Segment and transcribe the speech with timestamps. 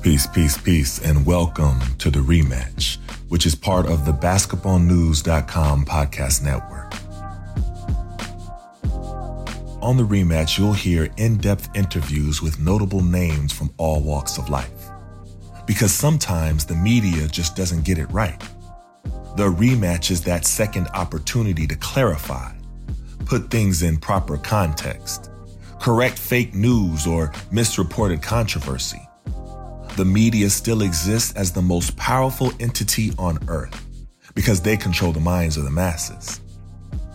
[0.00, 2.98] Peace, peace, peace, and welcome to the rematch,
[3.28, 6.92] which is part of the basketballnews.com podcast network.
[9.82, 14.48] On the rematch, you'll hear in depth interviews with notable names from all walks of
[14.48, 14.70] life.
[15.66, 18.40] Because sometimes the media just doesn't get it right.
[19.36, 22.52] The rematch is that second opportunity to clarify,
[23.26, 25.32] put things in proper context,
[25.80, 29.07] correct fake news or misreported controversy.
[29.98, 33.84] The media still exists as the most powerful entity on earth
[34.32, 36.40] because they control the minds of the masses.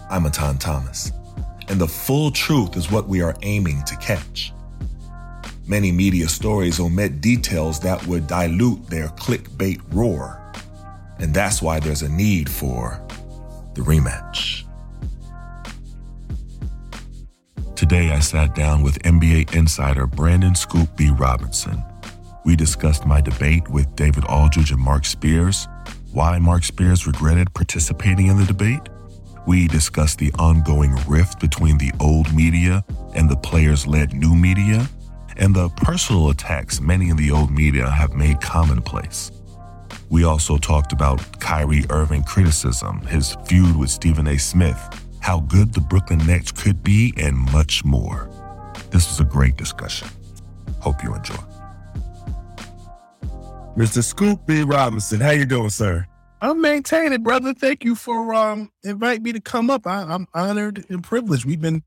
[0.09, 1.13] I'm Etan Thomas,
[1.69, 4.52] and the full truth is what we are aiming to catch.
[5.66, 10.52] Many media stories omit details that would dilute their clickbait roar,
[11.19, 13.02] and that's why there's a need for
[13.75, 14.65] the rematch.
[17.77, 21.11] Today, I sat down with NBA insider Brandon Scoop B.
[21.11, 21.81] Robinson.
[22.45, 25.67] We discussed my debate with David Aldridge and Marc Spears,
[26.11, 28.81] why Marc Spears regretted participating in the debate.
[29.47, 32.83] We discussed the ongoing rift between the old media
[33.14, 34.88] and the players led new media,
[35.38, 39.31] and the personal attacks many in the old media have made commonplace.
[40.09, 44.38] We also talked about Kyrie Irving criticism, his feud with Stephen A.
[44.38, 44.80] Smith,
[45.21, 48.30] how good the Brooklyn Nets could be, and much more.
[48.91, 50.08] This was a great discussion.
[50.81, 51.42] Hope you enjoy.
[53.75, 54.03] Mr.
[54.03, 54.61] Scoop B.
[54.61, 56.05] Robinson, how you doing, sir?
[56.41, 57.55] I'm maintaining, brother.
[57.55, 59.87] Thank you for um inviting me to come up.
[59.87, 61.45] I, I'm honored and privileged.
[61.45, 61.81] We've been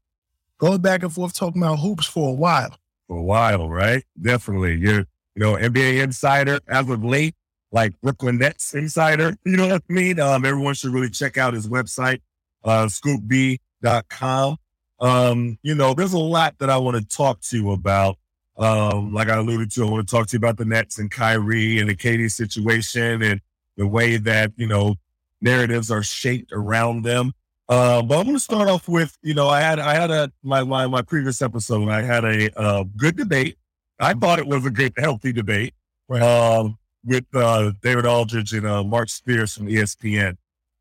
[0.58, 2.76] going back and forth talking about hoops for a while.
[3.06, 4.02] For a while, right?
[4.20, 4.76] Definitely.
[4.78, 7.36] You're, you know, NBA insider as of late,
[7.70, 9.36] like Brooklyn Nets insider.
[9.44, 10.18] You know what I mean?
[10.18, 12.20] Um, everyone should really check out his website,
[12.64, 14.56] uh, scoopb.com.
[14.98, 18.16] Um, you know, there's a lot that I want to talk to you about.
[18.58, 21.10] Um, like I alluded to, I want to talk to you about the Nets and
[21.10, 23.40] Kyrie and the KD situation and
[23.76, 24.96] the way that, you know,
[25.40, 27.32] narratives are shaped around them.
[27.68, 30.32] Uh, but I'm going to start off with, you know, I had, I had a,
[30.42, 33.58] my, my, my previous episode, I had a, uh, good debate.
[33.98, 35.74] I thought it was a good, healthy debate,
[36.10, 40.36] um, with, uh, David Aldridge and, uh, Marc Spears from ESPN.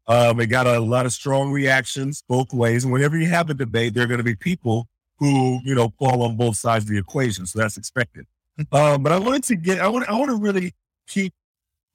[0.07, 2.84] Um, it got a lot of strong reactions both ways.
[2.84, 4.88] And whenever you have a debate, there are going to be people
[5.18, 7.46] who, you know, fall on both sides of the equation.
[7.46, 8.26] So that's expected.
[8.72, 10.74] Um, but I wanted to get, I want, I want to really
[11.08, 11.34] keep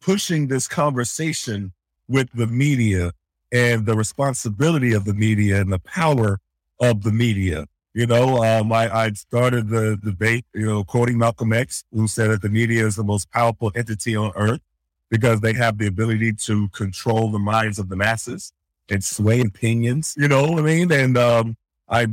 [0.00, 1.72] pushing this conversation
[2.08, 3.12] with the media
[3.52, 6.38] and the responsibility of the media and the power
[6.80, 7.66] of the media.
[7.92, 12.30] You know, um, I, I started the debate, you know, quoting Malcolm X, who said
[12.30, 14.60] that the media is the most powerful entity on earth
[15.10, 18.52] because they have the ability to control the minds of the masses
[18.88, 20.14] and sway opinions.
[20.16, 20.92] You know what I mean?
[20.92, 21.56] And um,
[21.88, 22.06] I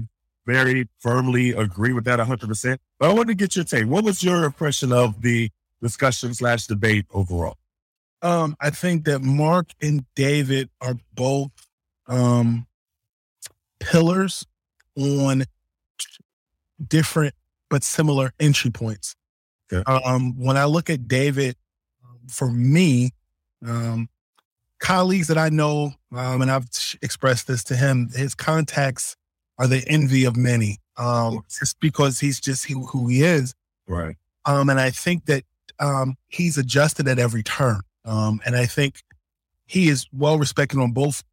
[0.47, 2.77] very firmly agree with that 100%.
[2.99, 3.85] But I want to get your take.
[3.85, 7.57] What was your impression of the discussion slash debate overall?
[8.21, 11.51] Um, I think that Marc and David are both
[12.07, 12.65] um,
[13.79, 14.45] pillars
[14.97, 15.43] on
[16.85, 17.35] different
[17.69, 19.15] but similar entry points.
[19.71, 19.83] Okay.
[19.85, 21.57] Um, when I look at David,
[22.29, 23.11] for me,
[23.65, 24.07] um,
[24.79, 26.67] colleagues that I know, um, and I've
[27.01, 29.17] expressed this to him, his contacts
[29.57, 30.79] are the envy of many.
[30.97, 33.53] Um, just because he's just he, who he is.
[33.87, 34.15] Right.
[34.45, 35.43] Um, and I think that
[35.79, 37.81] um, he's adjusted at every turn.
[38.03, 39.01] Um, and I think
[39.67, 41.23] he is well respected on both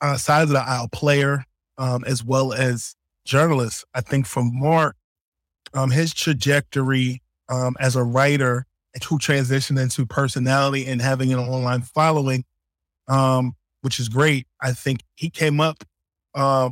[0.00, 1.44] uh, sides of the aisle, player
[1.78, 3.84] um, as well as journalist.
[3.94, 4.96] I think from Marc,
[5.72, 8.66] um, his trajectory um, as a writer
[9.08, 12.44] who transitioned into personality and having an online following,
[13.08, 14.46] um, which is great.
[14.60, 15.84] I think he came up.
[16.34, 16.70] Uh,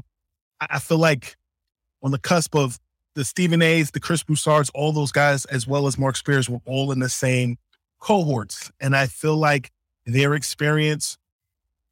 [0.71, 1.37] I feel like
[2.03, 2.79] on the cusp of
[3.15, 6.61] the Stephen A's, the Chris Broussards, all those guys, as well as Marc Spears, were
[6.65, 7.59] all in the same
[8.01, 8.71] cohorts.
[8.81, 9.71] And I feel like
[10.07, 11.19] their experience,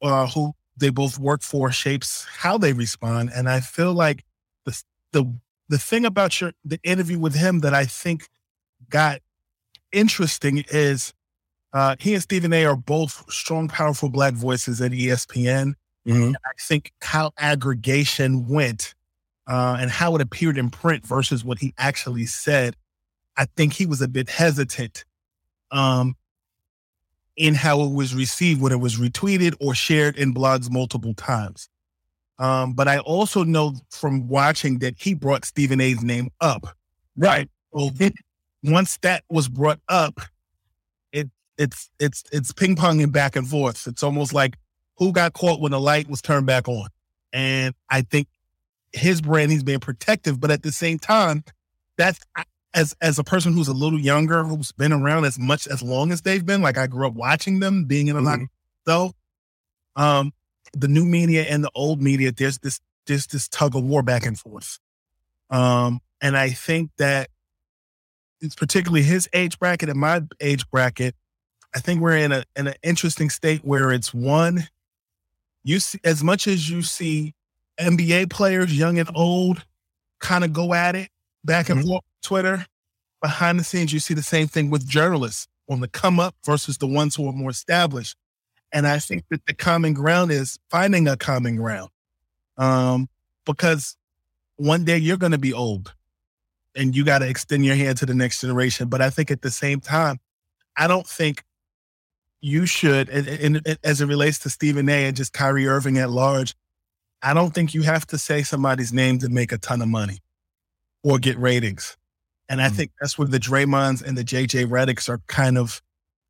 [0.01, 3.31] uh, who they both work for, shapes how they respond.
[3.33, 4.23] And I feel like
[4.65, 4.81] the
[5.11, 5.33] the
[5.69, 8.27] the thing about your the interview with him that I think
[8.89, 9.21] got
[9.91, 11.13] interesting is
[11.73, 15.75] uh, he and Stephen A are both strong, powerful black voices at ESPN.
[16.07, 16.33] Mm-hmm.
[16.45, 18.95] I think how aggregation went
[19.47, 22.75] uh, and how it appeared in print versus what he actually said.
[23.37, 25.05] I think he was a bit hesitant.
[25.71, 26.15] Um,
[27.37, 31.69] in how it was received when it was retweeted or shared in blogs multiple times.
[32.37, 36.67] Um, but I also know from watching that he brought Stephen A's name up.
[37.15, 37.49] Right.
[37.71, 37.91] Well,
[38.63, 40.19] once that was brought up,
[41.11, 43.87] it it's it's it's ping ponging back and forth.
[43.87, 44.57] It's almost like
[44.97, 46.87] who got caught when the light was turned back on.
[47.33, 48.27] And I think
[48.93, 51.43] his brand, he's being protective, but at the same time,
[51.97, 52.19] that's
[52.73, 56.11] as as a person who's a little younger, who's been around as much as long
[56.11, 56.61] as they've been.
[56.61, 58.39] Like I grew up watching them, being in a lot.
[58.87, 59.13] So,
[59.95, 60.33] um,
[60.73, 64.25] the new media and the old media, there's this there's this tug of war back
[64.25, 64.79] and forth.
[65.49, 67.29] Um, and I think that
[68.39, 71.15] it's particularly his age bracket and my age bracket.
[71.75, 74.67] I think we're in a in an interesting state where it's one,
[75.63, 77.33] you see as much as you see
[77.79, 79.65] NBA players, young and old,
[80.19, 81.09] kind of go at it
[81.43, 81.89] back and mm-hmm.
[81.89, 82.65] forth Twitter.
[83.21, 86.77] Behind the scenes, you see the same thing with journalists on the come up versus
[86.79, 88.15] the ones who are more established.
[88.73, 91.89] And I think that the common ground is finding a common ground.
[92.57, 93.09] Um,
[93.45, 93.95] because
[94.55, 95.93] one day you're going to be old
[96.75, 98.87] and you got to extend your hand to the next generation.
[98.87, 100.19] But I think at the same time,
[100.77, 101.43] I don't think
[102.41, 106.09] you should, and, and, as it relates to Stephen A and just Kyrie Irving at
[106.09, 106.55] large,
[107.21, 110.19] I don't think you have to say somebody's name to make a ton of money
[111.03, 111.97] or get ratings.
[112.49, 112.75] And I mm-hmm.
[112.75, 115.81] think that's where the Draymonds and the JJ Redicks are kind of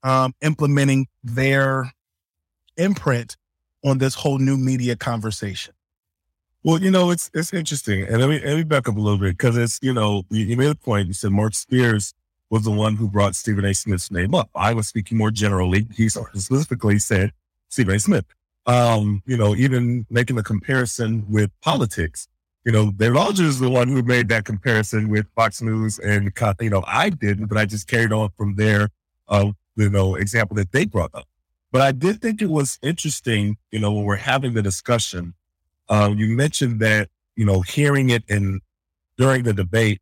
[0.04, 1.92] um, implementing their
[2.78, 3.38] imprint
[3.84, 5.74] on this whole new media conversation.
[6.64, 9.18] Well, you know, it's it's interesting, and let me let me back up a little
[9.18, 11.08] bit because it's you know you, you, made a point.
[11.08, 12.14] You said Marc Spears
[12.52, 13.74] was the one who brought Stephen A.
[13.74, 14.52] Smith's name up.
[14.54, 15.88] I was speaking more generally.
[15.96, 17.32] He specifically said
[17.70, 18.00] Stephen A.
[18.00, 18.26] Smith.
[18.68, 22.28] Um, you know, even making a comparison with politics
[22.64, 26.32] you know, David Aldridge is the one who made that comparison with Fox News and,
[26.60, 28.90] you know, I didn't, but I just carried on from their,
[29.28, 31.28] uh, you know, example that they brought up.
[31.72, 35.34] But I did think it was interesting, you know, when we're having the discussion,
[35.90, 38.62] um, you mentioned that, you know, hearing it in
[39.18, 40.02] during the debate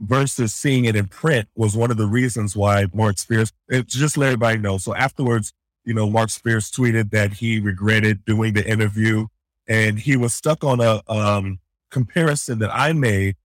[0.00, 3.52] versus seeing it in print was one of the reasons why Marc Spears,
[3.86, 4.78] just let everybody know.
[4.78, 5.52] So afterwards,
[5.84, 9.26] you know, Marc Spears tweeted that he regretted doing the interview
[9.68, 11.60] and he was stuck on a um,
[11.90, 13.36] comparison that I made,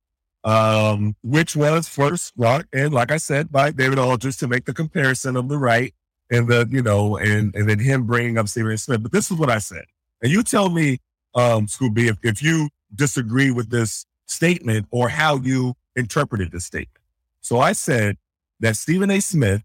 [0.43, 4.73] um, which was first rock, and like I said, by David Aldridge to make the
[4.73, 5.93] comparison of the right
[6.31, 9.03] and the you know, and and then him bringing up Stephen Smith.
[9.03, 9.85] But this is what I said,
[10.21, 10.99] and you tell me,
[11.35, 16.59] um, Scoop B, if, if you disagree with this statement or how you interpreted the
[16.59, 17.03] statement.
[17.41, 18.17] So I said
[18.59, 19.19] that Stephen A.
[19.19, 19.63] Smith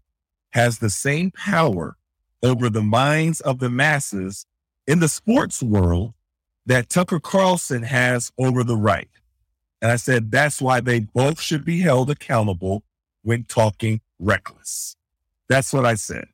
[0.51, 1.97] has the same power
[2.43, 4.45] over the minds of the masses
[4.87, 6.13] in the sports world
[6.65, 9.09] that Tucker Carlson has over the right.
[9.81, 12.83] And I said, that's why they both should be held accountable
[13.23, 14.95] when talking reckless.
[15.49, 16.25] That's what I said.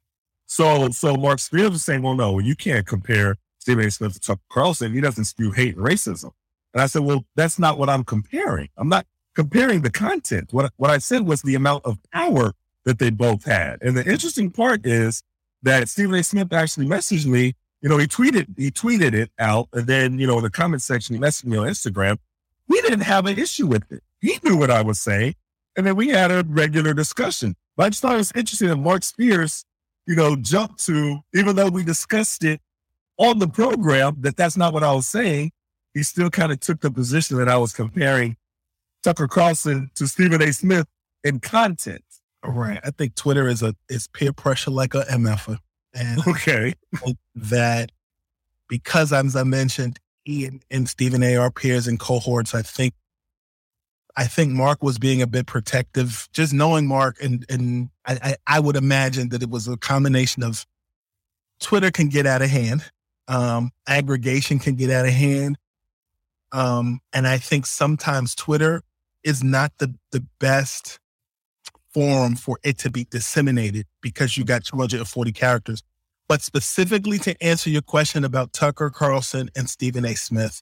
[0.45, 3.91] So, so Marc Spears was saying, well, no, you can't compare Stephen A.
[3.91, 4.93] Smith to Tucker Carlson.
[4.93, 6.31] He doesn't spew hate and racism.
[6.73, 8.69] And I said, well, that's not what I'm comparing.
[8.77, 9.05] I'm not
[9.37, 10.51] comparing the content.
[10.51, 12.53] What, what I said was the amount of power
[12.83, 13.77] that they both had.
[13.81, 15.23] And the interesting part is
[15.63, 16.23] that Stephen A.
[16.23, 20.25] Smith actually messaged me you know, he tweeted he tweeted it out, and then you
[20.25, 22.17] know in the comment section he messaged me on Instagram.
[22.67, 24.03] We didn't have an issue with it.
[24.19, 25.35] He knew what I was saying,
[25.75, 27.55] and then we had a regular discussion.
[27.75, 29.63] But I just thought it was interesting that Marc Spears,
[30.07, 32.61] you know, jumped to even though we discussed it
[33.17, 35.51] on the program that that's not what I was saying.
[35.93, 38.37] He still kind of took the position that I was comparing
[39.03, 40.51] Tucker Carlson to Stephen A.
[40.51, 40.87] Smith
[41.23, 42.03] in content.
[42.43, 42.79] Right.
[42.83, 45.57] I think Twitter is a is peer pressure like a MF.
[45.93, 46.73] And okay,
[47.35, 47.91] that
[48.67, 51.35] because as I mentioned, he and, and Stephen A.
[51.37, 52.53] are peers and cohorts.
[52.53, 52.93] I think
[54.15, 56.27] I think Marc was being a bit protective.
[56.33, 60.65] Just knowing Marc and and I, I, would imagine that it was a combination of
[61.59, 62.83] Twitter can get out of hand,
[63.27, 65.57] um, aggregation can get out of hand,
[66.51, 68.81] um, and I think sometimes Twitter
[69.23, 70.99] is not the the best
[71.93, 75.83] forum for it to be disseminated because you got 240 characters.
[76.27, 80.13] But specifically to answer your question about Tucker Carlson and Stephen A.
[80.13, 80.61] Smith,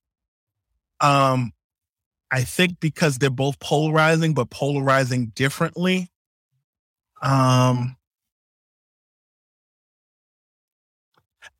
[1.01, 1.51] um,
[2.31, 6.09] I think because they're both polarizing, but polarizing differently.
[7.21, 7.97] Um,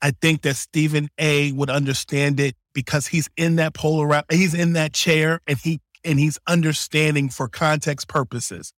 [0.02, 1.52] I think that Stephen A.
[1.54, 6.20] would understand it because he's in that polar, he's in that chair, and he and
[6.20, 8.74] he's understanding for context purposes.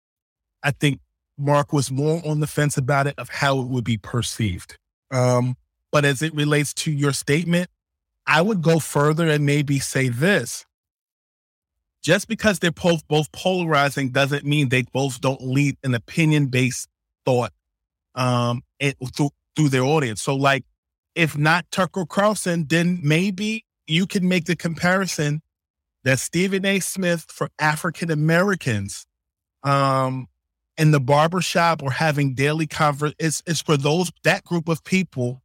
[0.63, 1.01] I think
[1.39, 4.79] Marc was more on the fence about it of how it would be perceived.
[5.11, 5.57] Um,
[5.93, 7.69] but as it relates to your statement,
[8.27, 10.65] I would go further and maybe say this.
[12.03, 16.89] Just because they're both both polarizing doesn't mean they both don't lead an opinion based
[17.25, 17.53] thought
[18.15, 20.23] um, it, through through their audience.
[20.23, 20.65] So, like,
[21.15, 25.43] if not Tucker Carlson, then maybe you can make the comparison
[26.07, 26.79] that Stephen A.
[26.79, 29.09] Smith for African Americans
[29.65, 30.29] um,
[30.79, 35.43] in the barbershop or having daily converse it's, it's for those that group of people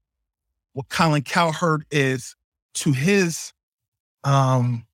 [0.73, 2.35] what Colin Cowherd is
[2.75, 3.53] to his
[4.23, 4.85] um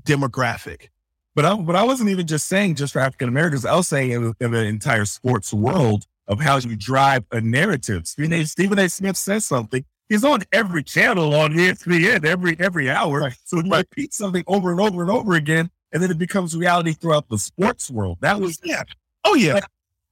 [0.00, 0.90] demographic.
[1.34, 3.66] But I, but I wasn't even just saying just for African Americans.
[3.66, 8.06] I was saying in, in, the entire sports world of how you drive a narrative.
[8.06, 8.44] Stephen A.
[8.44, 8.88] Stephen a.
[8.88, 9.84] Smith says something.
[10.08, 13.20] He's on every channel on ESPN every every hour.
[13.20, 13.36] Right.
[13.44, 13.78] So he right.
[13.78, 17.38] repeats something over and over and over again, and then it becomes reality throughout the
[17.38, 18.18] sports world.
[18.20, 18.82] That was yeah.
[19.24, 19.54] Oh yeah.
[19.54, 19.64] Like,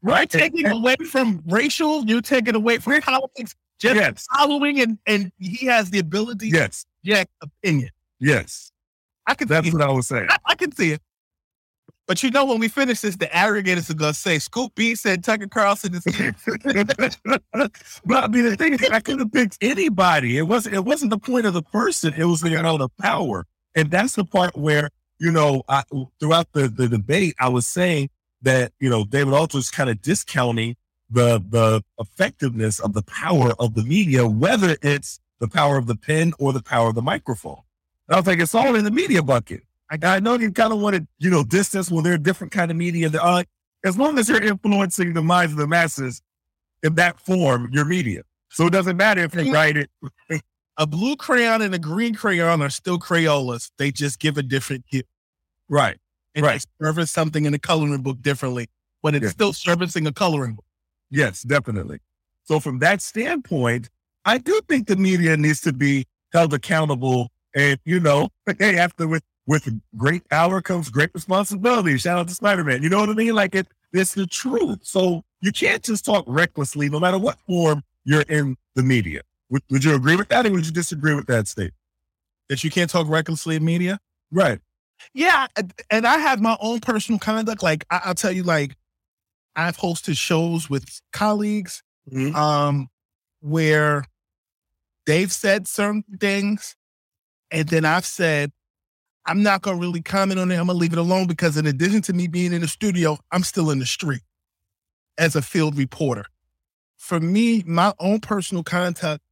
[0.03, 0.31] right.
[0.31, 3.55] Taking away from racial, you take it away from politics.
[3.79, 4.27] Just yes.
[4.35, 6.49] following and and he has the ability.
[6.49, 6.85] Yes.
[7.03, 7.25] Yeah.
[7.41, 7.91] Opinion.
[8.21, 8.73] Yes.
[9.27, 9.49] I can.
[9.49, 10.29] That's what I was saying.
[10.31, 11.03] I, I, can see it.
[12.07, 15.25] But you know, when we finish this, the aggregators are gonna say Scoop B said
[15.25, 16.05] Tucker Carlson is.
[18.05, 20.39] but I mean, the thing is, I could have picked anybody.
[20.39, 20.77] It wasn't.
[20.77, 22.15] It wasn't the point of the person.
[22.17, 23.45] It was the you know the power,
[23.75, 25.83] and that's the part where you know I,
[26.21, 28.11] throughout the the debate, I was saying
[28.43, 30.77] that you know David Aldridge is kind of discounting
[31.11, 35.97] the the effectiveness of the power of the media, whether it's the power of the
[35.97, 37.61] pen or the power of the microphone.
[38.09, 39.63] And I was like, it's all in the media bucket.
[39.91, 42.53] I, I know you kind of want to, you know, distance when they're a different
[42.53, 43.09] kind of media.
[43.09, 43.45] That, uh,
[43.85, 46.23] as long as you're influencing the minds of the masses
[46.83, 48.23] in that form, your media.
[48.51, 49.91] So it doesn't matter if they write it.
[50.77, 53.71] a blue crayon and a green crayon are still Crayolas.
[53.79, 55.03] They just give a different hue.
[55.69, 55.99] Right.
[56.35, 56.65] And right.
[56.79, 58.69] they service something in a coloring book differently,
[59.03, 59.31] but it's yeah.
[59.31, 60.65] still servicing a coloring book.
[61.11, 62.01] Yes, definitely.
[62.45, 63.91] So from that standpoint,
[64.25, 67.31] I do think the media needs to be held accountable.
[67.55, 68.29] And you know,
[68.59, 69.09] hey, after
[69.47, 71.97] with great power comes great responsibility.
[71.99, 72.83] Shout out to Spider Man.
[72.83, 73.35] You know what I mean?
[73.35, 74.81] Like it, it's the truth.
[74.83, 79.21] So you can't just talk recklessly, no matter what form you're in the media.
[79.51, 81.75] Would, would you agree with that, or would you disagree with that statement?
[82.49, 83.99] That you can't talk recklessly in media?
[84.31, 84.61] Right.
[85.15, 85.47] Yeah,
[85.91, 87.63] and I have my own personal conduct.
[87.63, 88.77] Like I, will tell you, like
[89.55, 92.35] I've hosted shows with colleagues mm-hmm.
[92.35, 92.89] um,
[93.41, 94.05] where
[95.07, 96.77] they've said certain things,
[97.51, 98.53] and then I've said,
[99.27, 100.55] I'm not going to really comment on it.
[100.55, 103.19] I'm going to leave it alone because, in addition to me being in the studio,
[103.33, 104.23] I'm still in the street
[105.19, 106.27] as a field reporter.
[106.97, 109.23] For me, my own personal contact,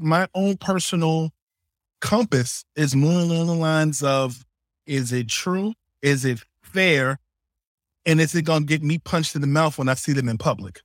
[0.00, 1.30] my own personal
[2.00, 4.44] compass is more along the lines of
[4.86, 5.74] is it true?
[6.02, 7.18] Is it fair?
[8.06, 10.28] and is it going to get me punched in the mouth when I see them
[10.28, 10.80] in public?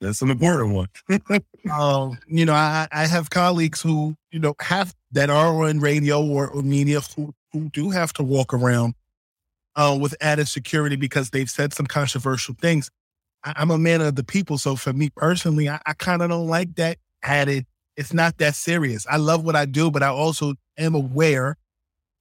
[0.00, 0.88] That's an important one.
[1.72, 6.24] um, you know, I, I have colleagues who, you know, have that are on radio
[6.24, 8.94] or, or media who, who do have to walk around
[9.74, 12.90] uh, with added security because they've said some controversial things.
[13.44, 14.58] I, am a man of the people.
[14.58, 17.66] So for me personally, I, I kind of don't like that added.
[17.96, 19.06] It's not that serious.
[19.10, 21.56] I love what I do, but I also am aware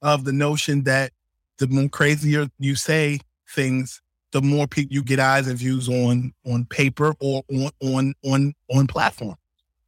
[0.02, 1.12] of the notion that
[1.58, 3.20] the more crazier you say
[3.50, 8.14] things, the more people you get eyes and views on on paper or on on
[8.24, 9.36] on on platform.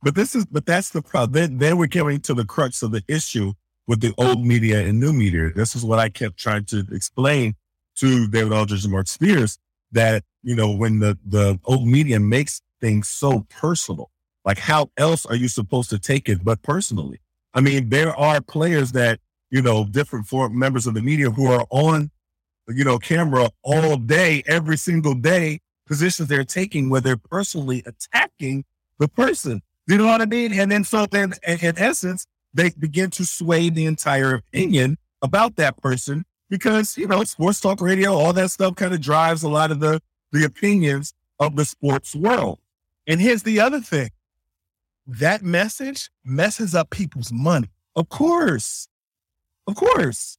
[0.01, 1.33] But this is but that's the problem.
[1.33, 3.53] Then, then we're getting to the crux of the issue
[3.87, 5.49] with the old media and new media.
[5.53, 7.55] This is what I kept trying to explain
[7.95, 9.57] to David Aldridge and Marc Spears
[9.91, 14.09] that you know when the the old media makes things so personal,
[14.45, 17.19] like how else are you supposed to take it but personally?
[17.53, 19.19] I mean, there are players that
[19.49, 22.11] you know different for members of the media who are on
[22.69, 28.63] you know, camera all day, every single day, positions they're taking where they're personally attacking
[28.99, 29.61] the person.
[29.87, 30.53] You know what I mean?
[30.53, 35.77] And then so then in essence, they begin to sway the entire opinion about that
[35.77, 39.71] person because, you know, sports talk radio, all that stuff kind of drives a lot
[39.71, 42.59] of the, the opinions of the sports world.
[43.07, 44.11] And here's the other thing.
[45.07, 47.69] That message messes up people's money.
[47.95, 48.87] Of course.
[49.67, 50.38] Of course.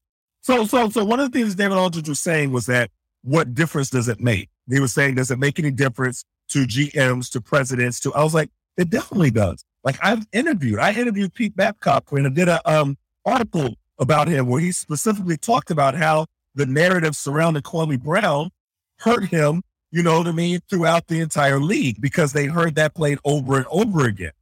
[0.51, 2.91] So, so, so one of the things David Aldridge was saying was that
[3.23, 4.49] what difference does it make?
[4.69, 8.35] He was saying, does it make any difference to GMs, to presidents, to, I was
[8.35, 9.63] like, it definitely does.
[9.85, 14.49] Like I've interviewed, I interviewed Pete Babcock and I did a um, article about him
[14.49, 16.27] where he specifically talked about how
[16.57, 18.51] the narrative surrounding Kwame Brown
[18.99, 22.97] hurt him, you know what I mean, throughout the entire league because they heard that
[22.97, 24.33] played over and over again.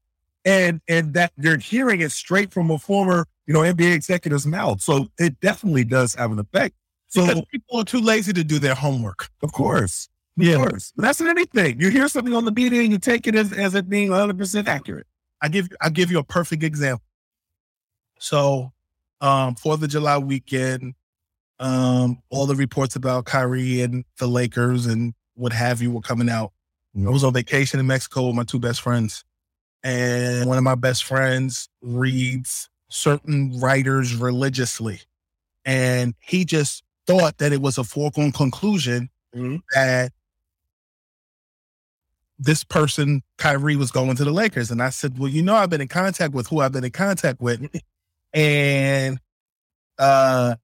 [0.48, 4.82] And and that you're hearing it straight from a former you know, NBA executives' mouth.
[4.82, 6.76] So it definitely does have an effect.
[7.08, 9.30] So because people are too lazy to do their homework.
[9.42, 10.10] Of course.
[10.38, 10.56] Of yeah.
[10.56, 10.92] course.
[10.98, 11.80] That's anything.
[11.80, 14.66] You hear something on the media and you take it as, as it being 100%
[14.68, 15.06] accurate.
[15.40, 17.04] I give I give you a perfect example.
[18.18, 18.72] So,
[19.20, 20.94] um, Fourth of July weekend,
[21.58, 26.28] um, all the reports about Kyrie and the Lakers and what have you were coming
[26.28, 26.52] out.
[26.94, 27.08] Mm-hmm.
[27.08, 29.24] I was on vacation in Mexico with my two best friends.
[29.84, 35.00] And one of my best friends reads certain writers religiously.
[35.64, 39.60] And he just thought that it was a foregone conclusion Mhm.
[39.74, 40.12] that
[42.38, 44.70] this person, Kyrie, was going to the Lakers.
[44.70, 46.90] And I said, Well, you know, I've been in contact with who I've been in
[46.92, 47.60] contact with.
[48.34, 49.18] And
[49.98, 50.54] uh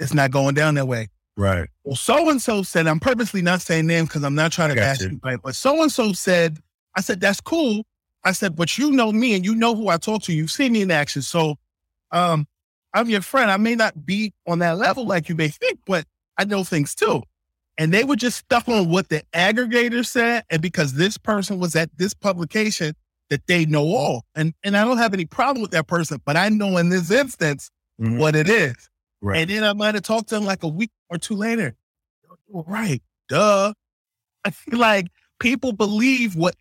[0.00, 1.08] it's not going down that way.
[1.36, 1.68] Right.
[1.84, 4.74] Well, so and so said, I'm purposely not saying names because I'm not trying to
[4.74, 5.20] got bash you.
[5.42, 6.58] but so and so said,
[6.96, 7.84] I said, that's cool.
[8.24, 10.32] I said, but you know me and you know who I talk to.
[10.32, 11.22] You've seen me in action.
[11.22, 11.56] So
[12.10, 12.46] um,
[12.94, 13.50] I'm your friend.
[13.50, 16.06] I may not be on that level like you may think, but
[16.38, 17.22] I know things too.
[17.76, 20.44] And they were just stuck on what the aggregator said.
[20.48, 22.94] And because this person was at this publication,
[23.30, 24.24] that they know all.
[24.34, 27.10] And and I don't have any problem with that person, but I know in this
[27.10, 28.18] instance Mhm.
[28.18, 28.76] what it is.
[29.22, 29.38] Right.
[29.40, 31.74] And then I might have talked to them like a week or two later.
[32.48, 33.02] Right.
[33.28, 33.72] Duh.
[34.44, 35.06] I feel like
[35.40, 36.54] people believe what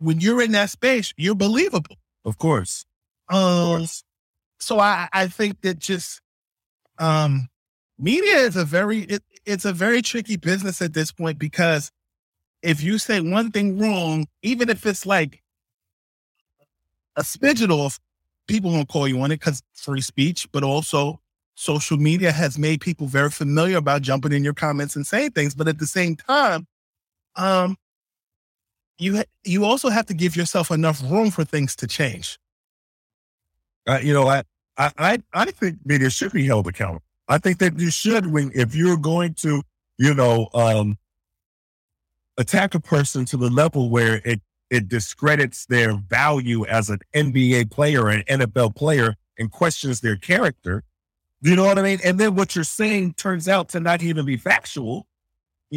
[0.00, 1.96] when you're in that space, you're believable.
[2.24, 2.84] Of course.
[3.28, 3.86] Um,
[4.58, 6.20] so I, I think that just
[6.98, 7.48] um
[7.98, 11.90] media is a very it, it's a very tricky business at this point because
[12.62, 15.42] if you say one thing wrong, even if it's like
[17.16, 17.98] a smidgen off,
[18.46, 21.20] people won't call you on it because free speech, but also
[21.54, 25.54] social media has made people very familiar about jumping in your comments and saying things.
[25.54, 26.66] But at the same time,
[27.36, 27.76] um,
[29.00, 32.38] you ha- you also have to give yourself enough room for things to change.
[33.86, 34.42] Uh, you know, I,
[34.76, 37.02] I, I, think media should be held accountable.
[37.28, 39.62] I think that you should, when if you're going to,
[39.98, 40.98] you know, um,
[42.36, 47.70] attack a person to the level where it it discredits their value as an NBA
[47.72, 50.84] player, an NFL player, and questions their character.
[51.42, 51.98] You know what I mean?
[52.04, 55.06] And then what you're saying turns out to not even be factual.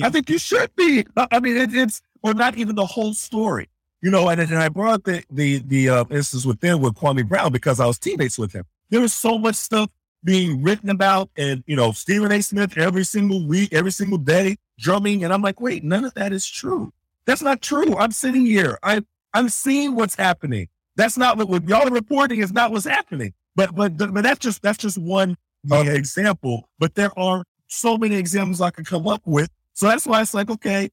[0.01, 1.05] I think you should be.
[1.15, 3.69] I I mean, it, it's or not even the whole story.
[4.01, 7.27] You know, and, and I brought the the the uh, instance with them with Kwame
[7.27, 8.65] Brown because I was teammates with him.
[8.89, 9.89] There was so much stuff
[10.23, 12.41] being written about, and you know, Stephen A.
[12.41, 16.33] Smith every single week, every single day, drumming, and I'm like, wait, none of that
[16.33, 16.91] is true.
[17.25, 17.95] That's not true.
[17.97, 18.77] I'm sitting here.
[18.83, 20.67] I I'm seeing what's happening.
[20.95, 22.41] That's not what, what y'all are reporting.
[22.41, 23.33] Is not what's happening.
[23.55, 25.37] But but but that's just that's just one
[25.71, 26.67] uh, example.
[26.77, 29.49] But there are so many examples I could come up with.
[29.73, 30.89] So that's why it's like, okay,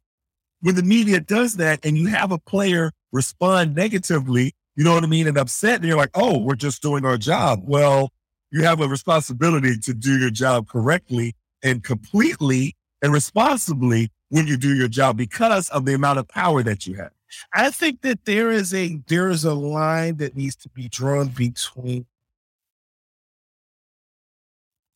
[0.61, 5.05] when the media does that and you have a player respond negatively, you know what
[5.05, 7.61] I mean, and upset, and you're like, oh, we're just doing our job.
[7.64, 8.12] Well,
[8.51, 14.57] you have a responsibility to do your job correctly and completely and responsibly when you
[14.57, 17.11] do your job because of the amount of power that you have.
[17.53, 21.29] I think that there is a there is a line that needs to be drawn
[21.29, 22.07] between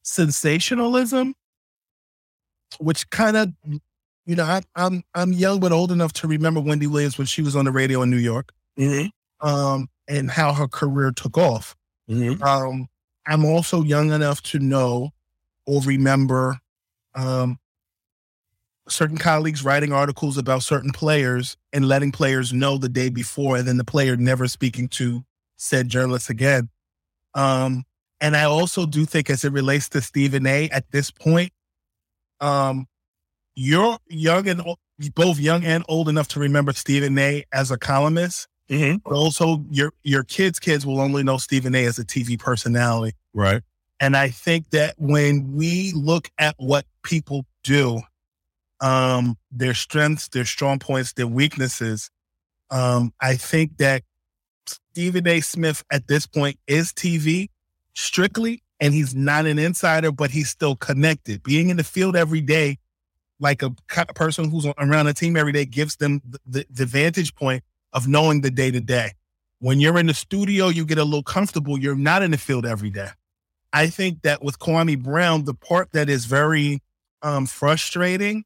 [0.02, 1.34] sensationalism,
[2.78, 3.52] which kind of
[4.26, 7.42] you know I, I'm I'm young but old enough to remember Wendy Williams when she
[7.42, 9.46] was on the radio in New York, Mm-hmm.
[9.46, 11.76] um, and how her career took off.
[12.10, 12.42] Mm-hmm.
[12.42, 12.88] Um,
[13.26, 15.10] I'm also young enough to know
[15.66, 16.58] or remember
[17.14, 17.58] um,
[18.88, 23.66] certain colleagues writing articles about certain players and letting players know the day before, and
[23.66, 25.24] then the player never speaking to
[25.56, 26.68] said journalist again.
[27.34, 27.84] Um,
[28.20, 30.68] and I also do think, as it relates to Stephen A.
[30.70, 31.52] at this point,
[32.40, 32.86] um,
[33.54, 34.76] you're young and o-
[35.14, 37.44] both young and old enough to remember Stephen A.
[37.52, 38.48] as a columnist.
[38.70, 38.98] Mm-hmm.
[39.04, 41.84] But also, your your kids' kids will only know Stephen A.
[41.84, 43.14] as a TV personality.
[43.34, 43.62] Right.
[44.00, 48.00] And I think that when we look at what people do,
[48.80, 52.10] um, their strengths, their strong points, their weaknesses,
[52.70, 54.02] um, I think that
[54.66, 55.40] Stephen A.
[55.40, 57.48] Smith at this point is TV
[57.94, 61.42] strictly, and he's not an insider, but he's still connected.
[61.42, 62.78] Being in the field every day,
[63.40, 63.70] like a
[64.14, 68.40] person who's around a team every day, gives them the, the, vantage point of knowing
[68.40, 69.12] the day to day.
[69.58, 71.78] When you're in the studio, you get a little comfortable.
[71.78, 73.08] You're not in the field every day.
[73.72, 76.80] I think that with Kwame Brown, the part that is very
[77.22, 78.44] um, frustrating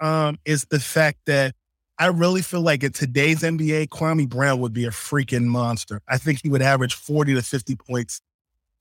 [0.00, 1.54] um, is the fact that
[1.98, 6.00] I really feel like in today's NBA, Kwame Brown would be a freaking monster.
[6.08, 8.20] I think he would average 40 to 50 points,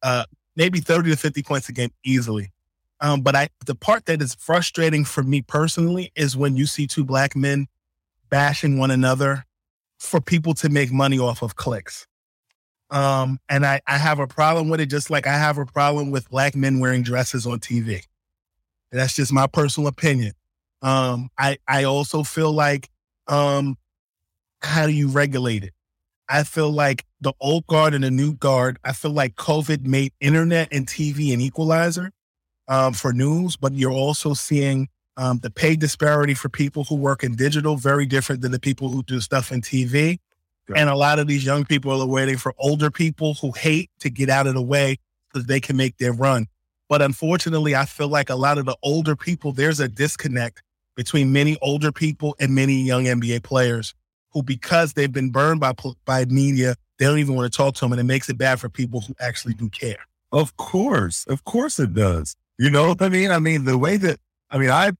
[0.01, 2.51] uh, maybe 30 to 50 points a game easily.
[3.01, 6.85] Um, but I, the part that is frustrating for me personally is when you see
[6.85, 7.67] two black men
[8.29, 9.45] bashing one another
[9.97, 12.07] for people to make money off of clicks.
[12.91, 16.11] Um, and I, I have a problem with it, just like I have a problem
[16.11, 18.03] with black men wearing dresses on TV.
[18.91, 20.33] That's just my personal opinion.
[20.81, 22.89] Um, I, I also feel like,
[23.27, 23.77] um,
[24.61, 25.73] how do you regulate it?
[26.29, 30.13] I feel like the old guard and the new guard, I feel like COVID made
[30.19, 32.11] internet and TV an equalizer
[32.67, 37.23] um, for news, but you're also seeing um, the pay disparity for people who work
[37.23, 40.19] in digital very different than the people who do stuff in TV.
[40.73, 44.09] And a lot of these young people are waiting for older people who hate to
[44.09, 44.97] get out of the way
[45.33, 46.47] so they can make their run.
[46.87, 50.61] But unfortunately, I feel like a lot of the older people, there's a disconnect
[50.95, 53.93] between many older people and many young NBA players
[54.31, 55.73] who, because they've been burned by
[56.05, 58.59] by media, they don't even want to talk to them, and it makes it bad
[58.59, 60.05] for people who actually do care.
[60.31, 62.35] Of course, of course it does.
[62.61, 63.31] You know what I mean?
[63.31, 64.19] I mean the way that
[64.51, 64.91] I mean I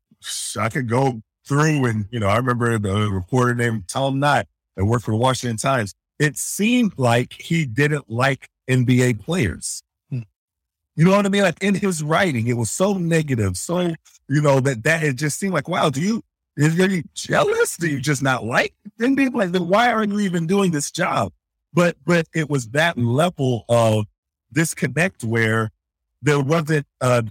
[0.60, 4.86] I could go through and you know I remember the reporter named Tom Knott that
[4.86, 5.94] worked for the Washington Times.
[6.18, 9.84] It seemed like he didn't like NBA players.
[10.10, 10.22] Hmm.
[10.96, 11.44] You know what I mean?
[11.44, 13.94] Like in his writing, it was so negative, so
[14.28, 16.24] you know that that it just seemed like, wow, do you
[16.58, 17.78] is you jealous?
[17.78, 20.90] Do you just not like then people like Then why are you even doing this
[20.90, 21.32] job?
[21.76, 24.06] But but it was that level of
[24.52, 25.70] disconnect where
[26.24, 27.24] there wasn't a,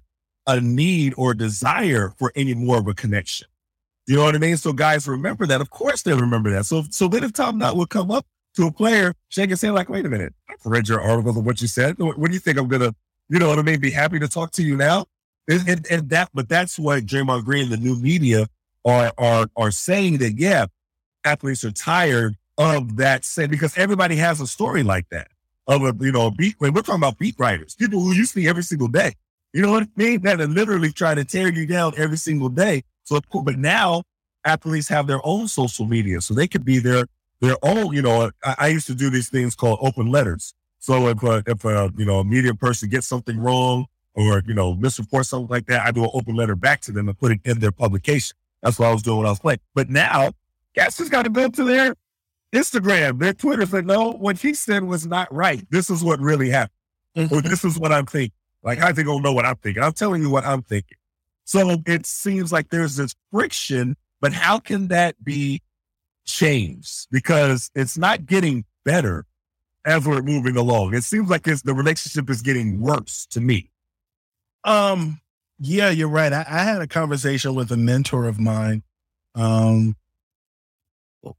[0.47, 3.47] a need or desire for any more of a connection.
[4.07, 4.57] You know what I mean?
[4.57, 5.61] So guys remember that.
[5.61, 6.67] Of course they remember that.
[6.67, 8.27] So so then if Tom Knott would come up
[8.57, 11.47] to a player, shake his hand like, wait a minute, I've read your articles of
[11.47, 11.99] what you said.
[11.99, 12.95] What, do you think I'm gonna,
[13.29, 13.79] you know what I mean?
[13.81, 15.07] Be happy to talk to you now.
[15.49, 18.47] And, and, and that, but that's what Draymond Green, and the new media
[18.85, 20.67] are are are saying that yeah,
[21.25, 25.29] athletes are tired of that say because everybody has a story like that
[25.67, 26.57] of a you know beat.
[26.61, 29.15] We're talking about beat writers, people who you see every single day.
[29.53, 30.23] You know what I mean?
[30.23, 32.83] That are literally trying to tear you down every single day.
[33.05, 34.05] So, but now
[34.45, 37.07] athletes have their own social media, so they could be their
[37.41, 37.93] their own.
[37.93, 40.55] You know, I, I used to do these things called open letters.
[40.79, 44.55] So if a, if a you know a media person gets something wrong or you
[44.55, 47.33] know misreport something like that, I do an open letter back to them and put
[47.33, 48.37] it in their publication.
[48.63, 49.61] That's what I was doing when I was playing.
[49.75, 50.33] But now,
[50.77, 51.95] guys just got to go to their
[52.53, 55.65] Instagram, their Twitter said, no, what he said was not right.
[55.71, 56.75] This is what really happened.
[57.17, 57.35] Mm-hmm.
[57.35, 58.33] Or this is what I'm thinking.
[58.63, 59.83] Like, I think I'll know what I'm thinking.
[59.83, 60.99] I'm telling you what I'm thinking.
[61.45, 65.63] So it seems like there's this friction, but how can that be
[66.25, 67.09] changed?
[67.11, 69.25] Because it's not getting better
[69.85, 70.95] as we're moving along.
[70.95, 73.71] It seems like it's the relationship is getting worse to me.
[74.65, 75.21] Um,
[75.59, 76.33] yeah, you're right.
[76.33, 78.83] I, I had a conversation with a mentor of mine
[79.35, 79.97] um,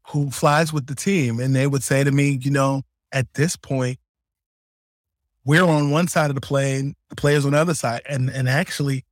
[0.07, 1.39] who flies with the team.
[1.39, 2.81] And they would say to me, you know,
[3.12, 3.99] at this point,
[5.45, 8.01] we're on one side of the plane, the players on the other side.
[8.08, 9.06] And and actually,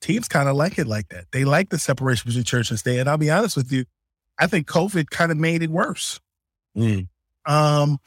[0.00, 1.26] teams kind of like it like that.
[1.32, 2.98] They like the separation between church and state.
[2.98, 3.84] And I'll be honest with you,
[4.38, 6.20] I think COVID kind of made it worse.
[6.76, 7.08] Mm.
[7.46, 7.98] Um,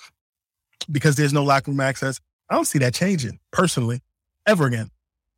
[0.91, 2.19] because there's no locker room access.
[2.49, 4.01] I don't see that changing personally
[4.45, 4.89] ever again.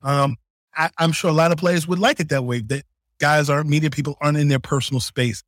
[0.01, 0.37] Um,
[0.75, 2.61] I, am sure a lot of players would like it that way.
[2.61, 2.83] That
[3.19, 5.43] guys aren't media people aren't in their personal space.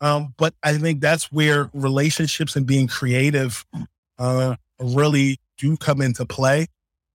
[0.00, 3.66] Um, but I think that's where relationships and being creative
[4.18, 6.66] uh, really do come into play.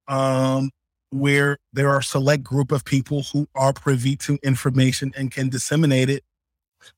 [0.07, 0.69] Um,
[1.13, 5.47] where there are a select group of people who are privy to information and can
[5.47, 6.23] disseminate it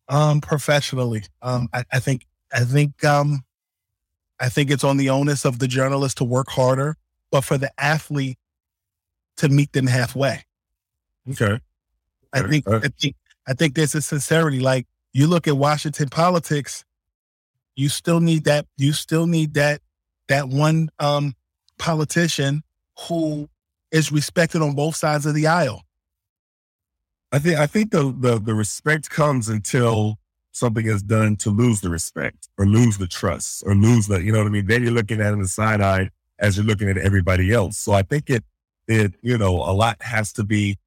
[0.08, 1.24] um, professionally.
[1.42, 3.44] Um, I, I, think I think um,
[4.40, 6.96] I think it's on the onus of the journalist to work harder,
[7.32, 8.38] but for the athlete
[9.38, 10.46] to meet them halfway.
[11.30, 11.60] Okay.
[12.32, 13.16] I think I think
[13.48, 14.60] I think there's a sincerity.
[14.60, 16.84] Like you look at Washington politics,
[17.76, 18.66] you still need that.
[18.78, 19.82] You still need that
[20.28, 21.36] that one um,
[21.78, 22.64] politician
[23.08, 23.50] who
[23.92, 25.84] is respected on both sides of the aisle.
[27.32, 30.18] I think I think the the, the respect comes until
[30.52, 34.32] something is done to lose the respect or lose the trust or lose the you
[34.32, 34.68] know what I mean.
[34.68, 36.10] Then you're looking at it in the side eye
[36.40, 37.78] as you're looking at everybody else.
[37.78, 38.44] So I think it
[38.88, 40.78] it you know a lot has to be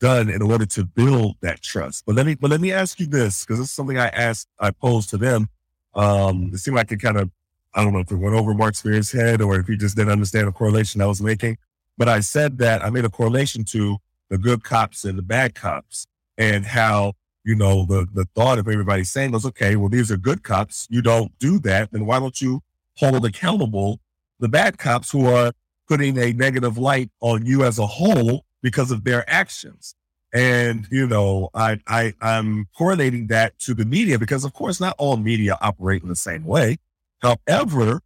[0.00, 2.04] done in order to build that trust.
[2.06, 4.70] But let me, but let me ask you this, because it's something I asked, I
[4.70, 5.48] posed to them.
[5.94, 7.30] Um, it seemed like it kind of,
[7.76, 10.12] I don't know if it went over Marc Spears' head or if he just didn't
[10.12, 11.58] understand the correlation I was making.
[11.98, 13.98] But I said that I made a correlation to
[14.30, 16.06] the good cops and the bad cops
[16.38, 17.12] and how,
[17.44, 20.88] you know, the, the thought of everybody saying was, okay, well, these are good cops.
[20.90, 21.92] You don't do that.
[21.92, 22.62] Then why don't you
[22.96, 24.00] hold accountable
[24.40, 25.52] the bad cops who are
[25.88, 29.94] putting a negative light on you as a whole because of their actions.
[30.32, 34.94] And, you know, I, I, I'm correlating that to the media because of course, not
[34.98, 36.78] all media operate in the same way.
[37.20, 38.00] However,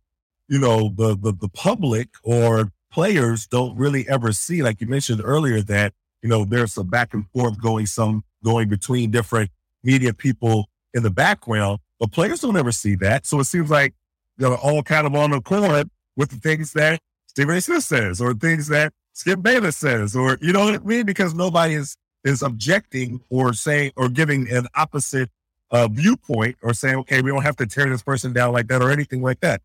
[0.49, 5.21] you know, the, the, the public or players don't really ever see, like you mentioned
[5.25, 5.93] earlier, that,
[6.23, 9.51] you know, there's a back and forth going some going between different
[9.83, 13.27] media people in the background, but players don't ever see that.
[13.27, 13.95] So it seems like
[14.37, 17.61] they're all kind of on accord with the things that Stephen A.
[17.61, 21.07] Smith says or things that Skip Bayless says, or you know what I mean?
[21.07, 25.31] Because nobody is is objecting or saying or giving an opposite
[25.71, 28.83] uh, viewpoint or saying, okay, we don't have to tear this person down like that
[28.83, 29.63] or anything like that.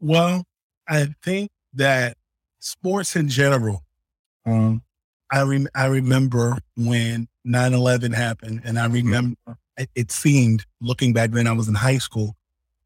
[0.00, 0.44] Well,
[0.88, 2.16] I think that
[2.60, 3.82] sports in general,
[4.46, 4.82] um,
[5.30, 8.94] I rem- I remember when 9-11 happened, and I mm-hmm.
[8.94, 9.36] remember
[9.78, 12.36] it, it seemed looking back then I was in high school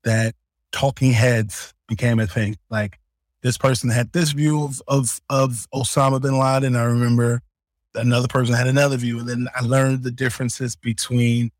[0.04, 0.34] that
[0.72, 2.56] talking heads became a thing.
[2.70, 2.98] Like
[3.42, 6.76] this person had this view of, of, of Osama bin Laden.
[6.76, 7.42] I remember
[7.94, 9.20] another person had another view.
[9.20, 11.50] And then I learned the differences between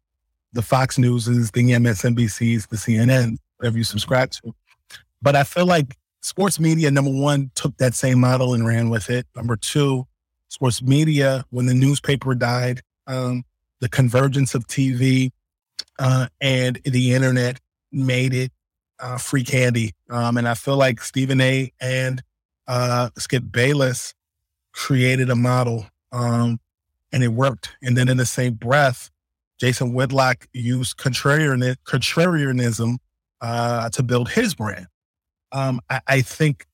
[0.53, 4.55] the Fox Newses, the MSNBCs, the CNN, whatever you subscribe to.
[5.21, 9.09] But I feel like sports media, number one, took that same model and ran with
[9.11, 9.27] it.
[9.37, 10.07] Number two,
[10.49, 13.45] sports media, when the newspaper died, um,
[13.81, 15.31] the convergence of TV
[15.99, 17.61] uh, and the internet
[17.91, 18.53] made it
[19.01, 19.93] uh, free candy.
[20.11, 21.73] Um, and I feel like Stephen A.
[21.81, 22.23] and
[22.67, 24.15] uh, Skip Bayless
[24.73, 26.61] created a model um,
[27.13, 27.71] and it worked.
[27.83, 29.11] And then in the same breath,
[29.63, 32.97] Jason Whitlock used contrarian, contrarianism
[33.41, 34.89] uh, to build his brand.
[35.53, 36.67] Um, I, I, think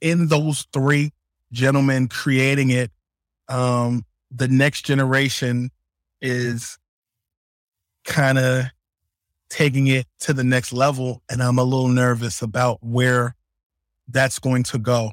[0.00, 1.12] in those three
[1.52, 2.90] gentlemen creating it,
[3.48, 5.70] um, the next generation
[6.20, 6.76] is
[8.04, 8.64] kind of
[9.48, 11.22] taking it to the next level.
[11.30, 13.36] And I'm a little nervous about where
[14.08, 15.12] that's going to go.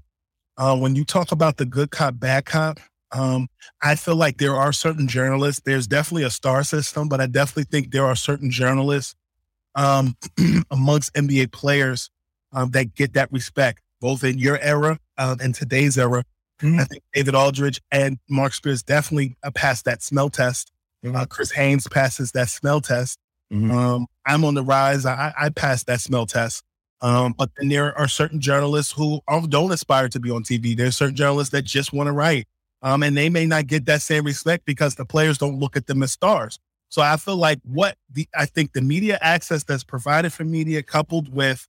[0.58, 2.80] Uh, when you talk about the good cop, bad cop,
[3.16, 3.48] um,
[3.82, 5.62] I feel like there are certain journalists.
[5.66, 9.16] There's definitely a star system, but I definitely think there are certain journalists
[9.76, 10.16] um,
[10.72, 12.10] amongst NBA players
[12.52, 16.24] um, that get that respect, both in your era uh, and today's era.
[16.62, 16.80] Mm-hmm.
[16.80, 20.72] I think David Aldridge and Marc Spears definitely uh, passed that smell test.
[21.04, 21.16] Mm-hmm.
[21.16, 23.20] Uh, Chris Haynes passes that smell test.
[23.52, 23.72] Mm-hmm.
[23.72, 25.06] Um, I'm on the rise.
[25.06, 26.64] I, I passed that smell test.
[27.02, 30.76] Um, but then there are certain journalists who don't aspire to be on TV.
[30.76, 32.48] There's certain journalists that just want to write.
[32.82, 35.88] Um, and they may not get that same respect because the players don't look at
[35.88, 36.60] them as stars.
[36.90, 40.84] So I feel like what the I think the media access that's provided for media
[40.84, 41.68] coupled with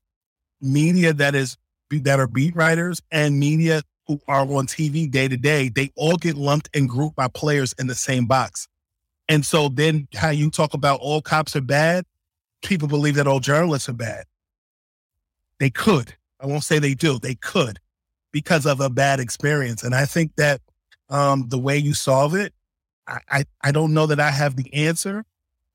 [0.60, 1.56] media that is
[1.90, 6.16] that are beat writers and media who are on TV day to day, they all
[6.16, 8.68] get lumped and grouped by players in the same box.
[9.28, 12.04] And so then how you talk about all cops are bad,
[12.62, 14.24] people believe that all journalists are bad.
[15.58, 16.14] They could.
[16.40, 17.18] I won't say they do.
[17.18, 17.80] They could
[18.30, 19.82] because of a bad experience.
[19.82, 20.60] And I think that
[21.08, 22.52] um, the way you solve it,
[23.06, 25.24] I, I, I don't know that I have the answer,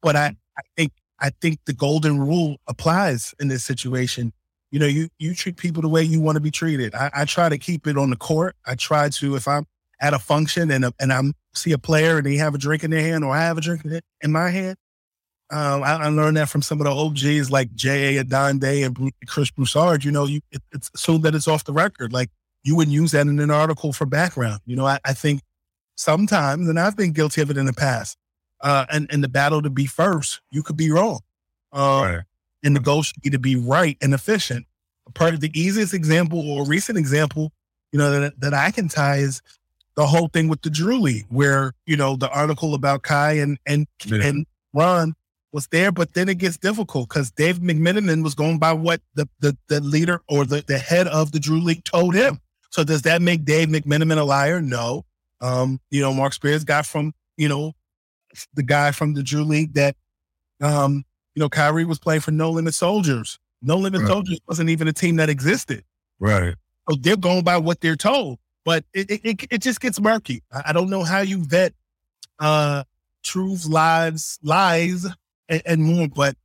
[0.01, 4.33] but I, I think I think the golden rule applies in this situation.
[4.71, 6.95] You know, you you treat people the way you want to be treated.
[6.95, 8.55] I, I try to keep it on the court.
[8.65, 9.65] I try to if I'm
[10.01, 12.83] at a function and a, and I'm see a player and they have a drink
[12.83, 13.83] in their hand or I have a drink
[14.21, 14.77] in my hand.
[15.51, 18.23] Um, I, I, learned that from some of the OGs like J.A.
[18.23, 20.05] Adande and Chris Broussard.
[20.05, 22.13] You know, you it, it's assumed that it's off the record.
[22.13, 22.29] Like
[22.63, 24.61] you wouldn't use that in an article for background.
[24.65, 25.41] You know, I, I think
[25.95, 28.17] sometimes, and I've been guilty of it in the past,
[28.61, 31.19] uh, and, and the battle to be first, you could be wrong.
[31.73, 32.21] Uh, right.
[32.63, 34.65] And the goal should be to be right and efficient.
[35.15, 37.51] Part of the easiest example or recent example,
[37.91, 39.41] you know, that, that I can tie is
[39.95, 43.57] the whole thing with the Drew League, where, you know, the article about Kai and,
[43.65, 44.23] and, yeah.
[44.23, 45.15] and Ron
[45.51, 49.27] was there, but then it gets difficult because Dave McMenamin was going by what the,
[49.39, 52.39] the, the leader or the, the head of the Drew League told him.
[52.71, 54.61] So does that make Dave McMenamin a liar?
[54.61, 55.05] No.
[55.41, 57.73] Um, you know, Marc Spears got from, you know,
[58.53, 59.95] the guy from the Drew League that,
[60.61, 61.03] um,
[61.35, 63.39] you know, Kyrie was playing for No Limit Soldiers.
[63.61, 64.07] No Limit right.
[64.07, 65.83] Soldiers wasn't even a team that existed.
[66.19, 66.55] Right.
[66.89, 70.41] So they're going by what they're told, but it it, it just gets murky.
[70.51, 71.73] I, I, don't know how you vet
[72.39, 72.83] uh
[73.23, 75.05] truths, lies, lies,
[75.47, 76.35] and, and more, but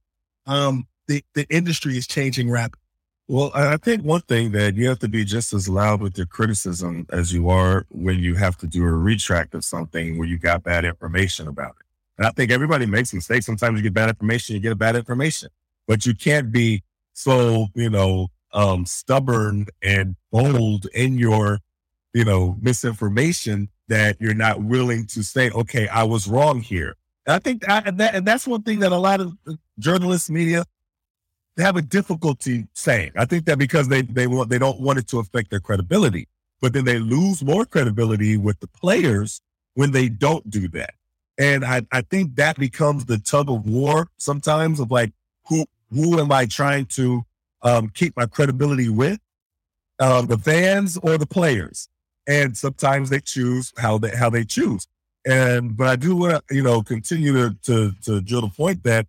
[0.47, 2.86] um the the industry is changing rapidly.
[3.29, 6.29] Well, I think one thing that you have to be just as loud with your
[6.29, 10.39] criticism as you are when you have to do a retract of something where you
[10.39, 11.87] got bad information about it.
[12.19, 13.47] And I think everybody makes mistakes.
[13.47, 15.49] Sometimes you get bad information, you get bad information,
[15.89, 16.85] but you can't be
[17.15, 21.59] so, you know, um, stubborn and bold in your,
[22.15, 26.95] you know, misinformation that you're not willing to say, okay, I was wrong here.
[27.27, 29.37] And I think I, and, that, and that's one thing that a lot of
[29.81, 30.65] journalists, media,
[31.57, 33.13] they have a difficulty saying.
[33.17, 36.29] I think that because they they want they don't want it to affect their credibility,
[36.61, 39.41] but then they lose more credibility with the players
[39.75, 40.95] when they don't do that.
[41.39, 45.13] And I, I think that becomes the tug of war sometimes of like
[45.49, 47.25] who who am I trying to
[47.63, 49.19] um, keep my credibility with,
[50.01, 51.89] um, the fans or the players?
[52.27, 54.87] And sometimes they choose how they how they choose.
[55.27, 58.83] And but I do want to you know continue to to to drill the point
[58.83, 59.07] that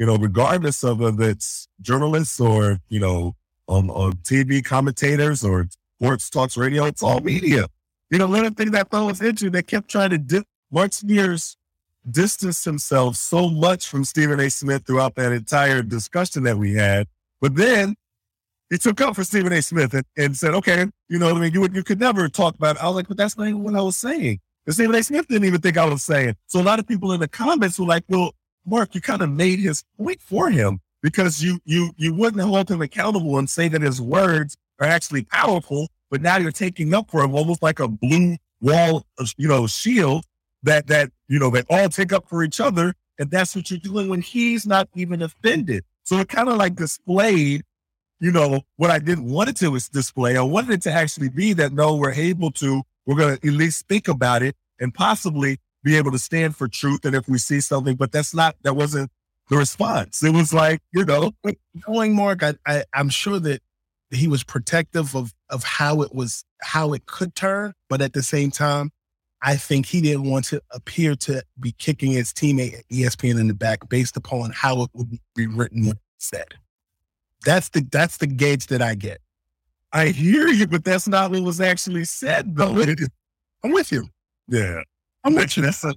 [0.00, 3.36] you know, regardless of whether it's journalists or, you know,
[3.68, 7.66] on, on TV commentators or sports talks radio, it's all media.
[8.08, 11.58] You know, of the that fell was into, they kept trying to dip, Marc Spears
[12.10, 14.48] distanced himself so much from Stephen A.
[14.48, 17.06] Smith throughout that entire discussion that we had.
[17.42, 17.94] But then
[18.70, 19.60] he took up for Stephen A.
[19.60, 22.54] Smith and, and said, okay, you know, what I mean, you, you could never talk
[22.54, 22.82] about it.
[22.82, 24.40] I was like, but that's not even what I was saying.
[24.64, 25.02] And Stephen A.
[25.02, 26.36] Smith didn't even think I was saying.
[26.46, 28.32] So a lot of people in the comments were like, well,
[28.66, 30.80] Marc, you kind of made his point for him.
[31.02, 35.22] because you you you wouldn't hold him accountable and say that his words are actually
[35.24, 39.48] powerful, but now you're taking up for him almost like a blue wall, of, you
[39.48, 40.24] know, shield
[40.62, 43.80] that that you know that all take up for each other, and that's what you're
[43.80, 45.84] doing when he's not even offended.
[46.04, 47.62] So it kind of like displayed,
[48.18, 50.36] you know, what I didn't want it to display.
[50.36, 53.54] I wanted it to actually be that no, we're able to, we're going to at
[53.54, 57.04] least think about it and possibly be able to stand for truth.
[57.04, 59.10] And if we see something, but that's not, that wasn't
[59.50, 60.22] the response.
[60.22, 61.32] It was like, you know,
[61.86, 63.60] knowing Marc, I, I I'm sure that
[64.10, 68.22] he was protective of of how it was, how it could turn, but at the
[68.22, 68.92] same time,
[69.42, 73.48] I think he didn't want to appear to be kicking his teammate at ESPN in
[73.48, 76.54] the back based upon how it would be written and said.
[77.44, 79.20] That's the that's the gauge that I get.
[79.92, 82.80] I hear you, but that's not what was actually said, though.
[83.64, 84.08] I'm with you.
[84.46, 84.82] Yeah,
[85.24, 85.62] I'm with you.
[85.62, 85.94] That's a.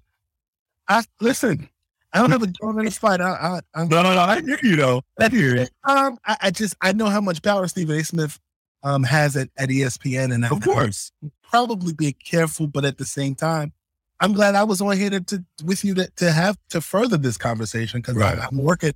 [0.87, 1.69] I listen.
[2.13, 3.21] I don't have a dog in this fight.
[3.21, 4.21] I, I, I, no, no, no.
[4.21, 5.01] I hear you though.
[5.19, 5.71] I hear it.
[5.83, 8.03] Um, I, I just I know how much power Stephen A.
[8.03, 8.39] Smith
[8.83, 13.35] um has it at ESPN, and of course, probably be careful, but at the same
[13.35, 13.73] time,
[14.19, 17.17] I'm glad I was on here to, to with you to, to have to further
[17.17, 18.39] this conversation because right.
[18.39, 18.93] I'm working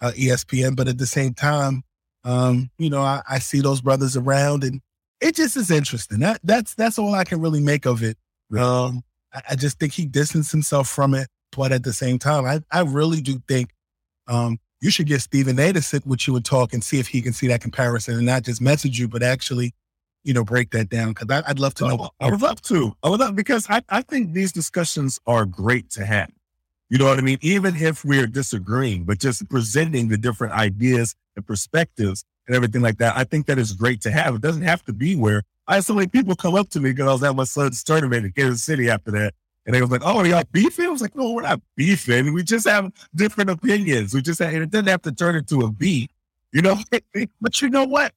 [0.00, 1.84] uh, ESPN, but at the same time,
[2.24, 4.80] um, you know, I, I, see those brothers around, and
[5.20, 6.20] it just is interesting.
[6.20, 8.16] That that's that's all I can really make of it.
[8.58, 9.02] Um,
[9.34, 12.60] I, I just think he distanced himself from it, but at the same time, I
[12.70, 13.70] I really do think
[14.28, 17.08] um, you should get Stephen A to sit with you and talk and see if
[17.08, 19.74] he can see that comparison and not just message you, but actually
[20.24, 21.12] you know, break that down?
[21.12, 22.10] Because I'd love to know.
[22.18, 22.96] I would love to.
[23.02, 26.30] I would love because I, I think these discussions are great to have.
[26.88, 27.38] You know what I mean?
[27.42, 32.98] Even if we're disagreeing, but just presenting the different ideas and perspectives and everything like
[32.98, 34.34] that, I think that is great to have.
[34.34, 36.90] It doesn't have to be where I had so many people come up to me
[36.90, 39.34] because I was at my son's tournament in Kansas City after that.
[39.66, 40.86] And they was like, oh, are y'all beefing?
[40.86, 42.34] I was like, no, we're not beefing.
[42.34, 44.12] We just have different opinions.
[44.12, 46.10] We just have, it doesn't have to turn into a beef,
[46.52, 46.76] you know?
[47.40, 48.12] but you know what?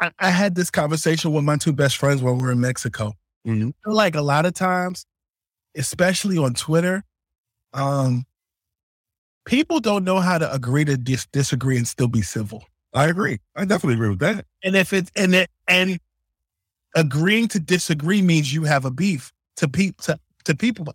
[0.00, 3.12] I, I, had this conversation with my two best friends when we were in Mexico.
[3.46, 3.90] Mm-hmm.
[3.90, 5.04] Like a lot of times,
[5.76, 7.04] especially on Twitter,
[7.74, 8.24] um,
[9.44, 12.64] people don't know how to agree to dis- disagree and still be civil.
[12.94, 13.38] I agree.
[13.54, 14.46] I definitely agree with that.
[14.62, 15.98] And if it's and it and
[16.94, 20.86] agreeing to disagree means you have a beef to people to, to people.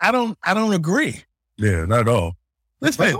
[0.00, 1.22] I don't I don't agree.
[1.56, 2.36] Yeah, not at all.
[2.80, 3.16] Listen,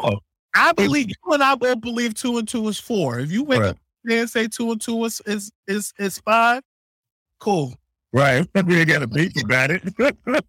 [0.54, 3.20] I believe you and I both believe two and two is four.
[3.20, 3.70] If you wake right.
[3.70, 6.62] up and say two and two is is is, is five,
[7.38, 7.74] cool.
[8.12, 8.48] Right.
[8.66, 9.82] We ain't got a beef about it.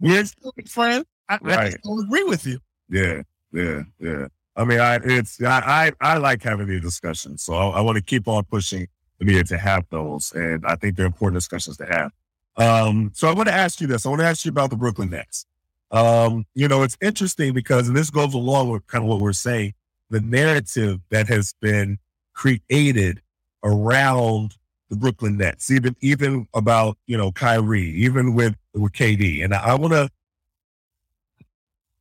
[0.00, 1.04] We're still friends.
[1.28, 1.74] I, right.
[1.74, 2.58] I don't agree with you.
[2.88, 4.28] Yeah, yeah, yeah.
[4.56, 7.96] I mean, I it's I I, I like having these discussions, so I, I want
[7.96, 8.88] to keep on pushing
[9.24, 12.12] media to have those, and I think they're important discussions to have.
[12.56, 14.04] Um, so I want to ask you this.
[14.04, 15.46] I want to ask you about the Brooklyn Nets.
[15.90, 19.74] Um, you know, it's interesting because this goes along with kind of what we're saying.
[20.10, 21.98] The narrative that has been
[22.34, 23.20] created
[23.62, 24.56] around
[24.90, 29.44] the Brooklyn Nets, even even about you know Kyrie, even with with KD.
[29.44, 30.10] And I, I want to,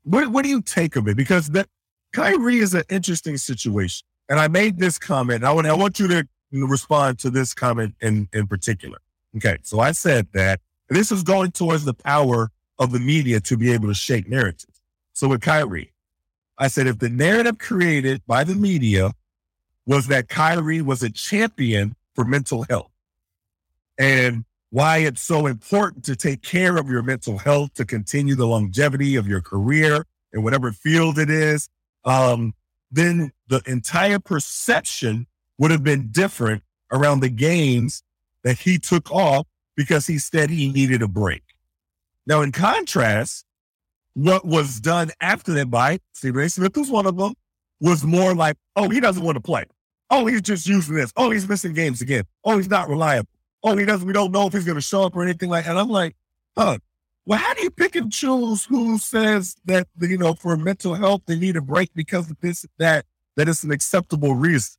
[0.03, 1.17] what what do you take of it?
[1.17, 1.67] Because that
[2.13, 4.05] Kyrie is an interesting situation.
[4.29, 5.43] And I made this comment.
[5.43, 8.99] I want I want you to respond to this comment in in particular.
[9.35, 13.57] Okay, so I said that this is going towards the power of the media to
[13.57, 14.81] be able to shake narratives.
[15.13, 15.93] So with Kyrie,
[16.57, 19.11] I said if the narrative created by the media
[19.85, 22.91] was that Kyrie was a champion for mental health
[23.97, 28.47] and why it's so important to take care of your mental health to continue the
[28.47, 31.69] longevity of your career in whatever field it is,
[32.05, 32.53] um,
[32.91, 35.25] then the entire perception
[35.57, 38.03] would have been different around the games
[38.43, 41.43] that he took off because he said he needed a break.
[42.25, 43.45] Now, in contrast,
[44.13, 46.49] what was done after that by Stephen A.
[46.49, 47.33] Smith was one of them,
[47.79, 49.63] was more like, oh, he doesn't want to play.
[50.09, 51.11] Oh, he's just using this.
[51.15, 52.23] Oh, he's missing games again.
[52.43, 53.29] Oh, he's not reliable.
[53.63, 54.07] Oh, he doesn't.
[54.07, 55.65] We don't know if he's going to show up or anything like.
[55.65, 55.71] that.
[55.71, 56.15] And I'm like,
[56.57, 56.79] huh.
[57.25, 61.23] Well, how do you pick and choose who says that you know for mental health
[61.25, 63.05] they need a break because of this that
[63.35, 64.77] that is an acceptable reason?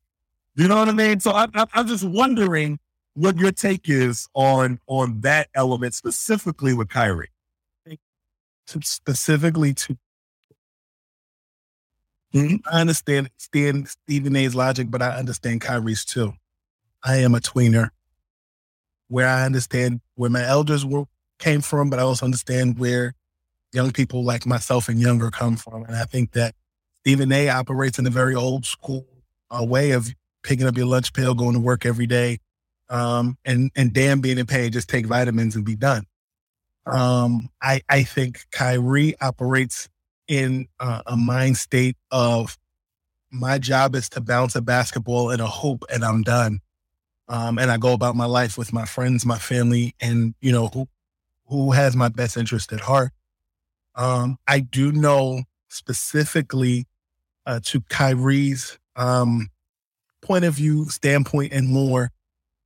[0.59, 1.21] You know what I mean?
[1.21, 2.81] So I, I, I'm just wondering
[3.15, 7.31] what your take is on on that element specifically with Kyrie.
[8.67, 9.97] Specifically to
[12.35, 12.57] Mm-hmm.
[12.71, 16.35] I understand, understand Stephen A's logic, but I understand Kyrie's too.
[17.03, 17.89] I am a tweener
[19.09, 21.05] where I understand where my elders were,
[21.39, 23.15] came from, but I also understand where
[23.73, 25.85] young people like myself and younger come from.
[25.85, 26.55] And I think that
[27.01, 29.07] Stephen A operates in a very old school
[29.51, 30.13] uh, way of
[30.49, 32.39] picking up your lunch pail, going to work every day,
[32.89, 36.07] um, and and damn being in pain, just take vitamins and be done.
[36.87, 39.91] Um, I I think Kyrie operates
[40.27, 42.57] in uh, a mind state of
[43.31, 46.61] my job is to bounce a basketball in a hoop and I'm done.
[47.29, 50.69] Um, and I go about my life with my friends, my family, and you know
[50.69, 50.89] who
[51.47, 53.13] who has my best interest at heart.
[53.95, 56.87] Um, I do know specifically
[57.45, 59.51] uh, to Kyrie's um,
[60.29, 62.11] point of view, standpoint, and more.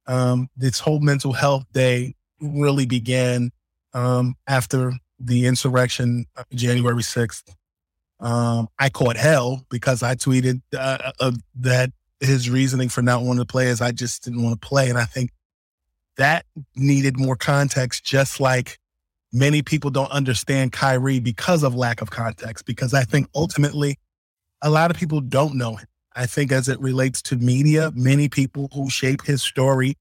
[0.06, 3.52] Um, this whole mental health day really began
[3.94, 7.54] um, after the insurrection, uh, January sixth.
[8.18, 11.90] Um, I caught hell because I tweeted uh, uh, that
[12.20, 14.98] his reasoning for not wanting to play is I just didn't want to play, and
[14.98, 15.30] I think
[16.16, 16.44] that
[16.74, 18.04] needed more context.
[18.04, 18.78] Just like
[19.32, 23.98] many people don't understand Kyrie because of lack of context, because I think ultimately
[24.62, 25.86] a lot of people don't know him.
[26.14, 29.96] I think as it relates to media, many people who shape his story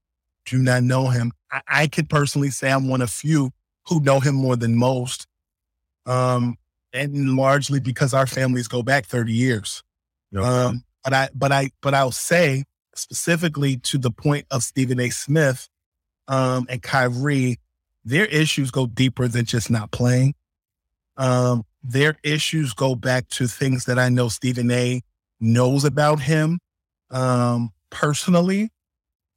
[0.46, 1.32] do not know him.
[1.50, 3.50] I, I could personally say I'm one of few
[3.88, 5.26] who know him more than most.
[6.06, 6.56] Um,
[6.92, 9.82] and largely because our families go back 30 years.
[10.32, 10.44] Yep.
[10.44, 15.10] Um, but I, but I, but I'll say specifically to the point of Stephen A.
[15.10, 15.68] Smith
[16.28, 17.58] um, and Kyrie,
[18.04, 20.34] their issues go deeper than just not playing.
[21.16, 25.02] Um, their issues go back to things that I know Stephen A.
[25.42, 26.58] knows about him
[27.10, 28.70] um, personally,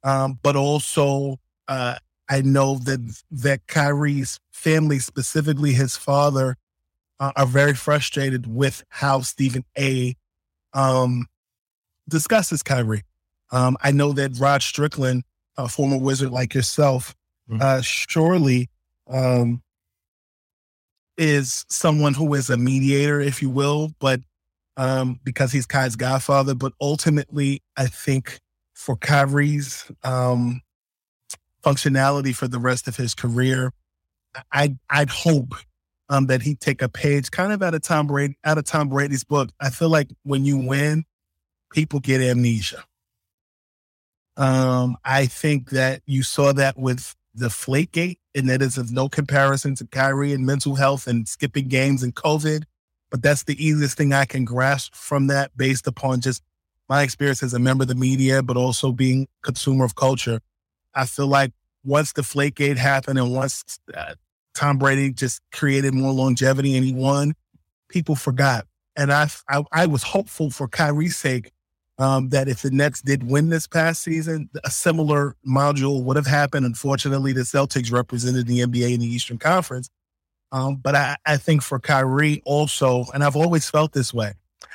[0.02, 1.38] um, but also
[1.68, 1.96] uh,
[2.28, 6.56] I know that that Kyrie's family, specifically his father,
[7.20, 10.16] uh, are very frustrated with how Stephen A.
[10.72, 11.26] Um,
[12.08, 13.02] discusses Kyrie.
[13.50, 15.24] Um, I know that Rod Strickland,
[15.56, 17.14] a former wizard like yourself,
[17.48, 17.62] mm-hmm.
[17.62, 18.68] uh, surely
[19.08, 19.62] um,
[21.16, 24.20] is someone who is a mediator, if you will, but
[24.76, 26.54] um, because he's Kai's godfather.
[26.54, 28.40] But ultimately, I think
[28.74, 30.60] for Kyrie's um,
[31.64, 33.72] functionality for the rest of his career,
[34.52, 35.54] I'd I'd hope
[36.08, 38.88] um, that he'd take a page kind of out of Tom Brady out of Tom
[38.88, 39.50] Brady's book.
[39.60, 41.04] I feel like when you win,
[41.72, 42.84] people get amnesia.
[44.36, 49.08] Um, I think that you saw that with the Deflategate, and that is of no
[49.08, 52.64] comparison to Kyrie and mental health and skipping games and COVID.
[53.10, 56.42] But that's the easiest thing I can grasp from that based upon just
[56.88, 60.40] my experience as a member of the media, but also being consumer of culture.
[60.94, 61.52] I feel like
[61.84, 64.14] once the Deflategate happened and once uh,
[64.54, 67.34] Tom Brady just created more longevity and he won,
[67.88, 68.66] people forgot.
[68.96, 71.52] And I, I, I was hopeful for Kyrie's sake
[71.98, 76.26] um, that if the Nets did win this past season, a similar module would have
[76.26, 76.66] happened.
[76.66, 79.88] Unfortunately, the Celtics represented the NBA in the Eastern Conference.
[80.56, 84.32] Um, but I, I think for Kyrie also, and I've always felt this way,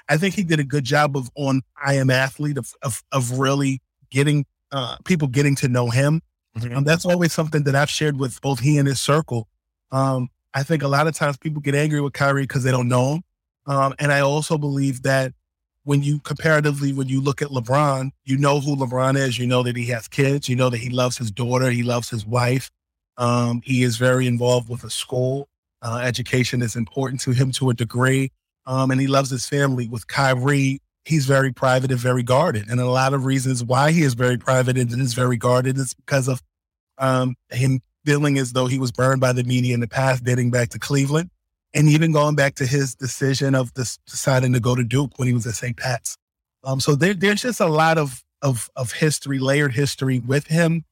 [0.09, 3.39] I think he did a good job of on I Am Athlete of, of, of
[3.39, 6.21] really getting uh, people getting to know him.
[6.55, 6.77] Mm-hmm.
[6.77, 9.47] Um, that's always something that I've shared with both he and his circle.
[9.91, 12.87] Um, I think a lot of times people get angry with Kyrie because they don't
[12.87, 13.23] know him.
[13.65, 15.33] Um, and I also believe that
[15.83, 19.39] when you comparatively, when you look at LeBron, you know who LeBron is.
[19.39, 20.47] You know that he has kids.
[20.47, 21.71] You know that he loves his daughter.
[21.71, 22.69] He loves his wife.
[23.17, 25.47] Um, he is very involved with a school.
[25.81, 28.31] Uh, education is important to him to a degree.
[28.65, 29.87] Um, and he loves his family.
[29.87, 32.69] With Kyrie, he's very private and very guarded.
[32.69, 35.93] And a lot of reasons why he is very private and is very guarded is
[35.93, 36.41] because of
[36.97, 40.51] um, him feeling as though he was burned by the media in the past, dating
[40.51, 41.29] back to Cleveland
[41.73, 45.27] and even going back to his decision of this, deciding to go to Duke when
[45.27, 45.77] he was at St.
[45.77, 46.17] Pat's.
[46.63, 50.83] Um, so there, there's just a lot of, of of history, layered history with him.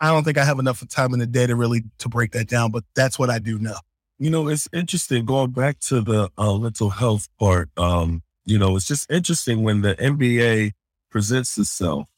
[0.00, 2.48] I don't think I have enough time in the day to really to break that
[2.48, 3.76] down, but that's what I do know.
[4.18, 7.68] You know, it's interesting going back to the uh, mental health part.
[7.76, 10.72] Um, you know, it's just interesting when the NBA
[11.10, 12.08] presents itself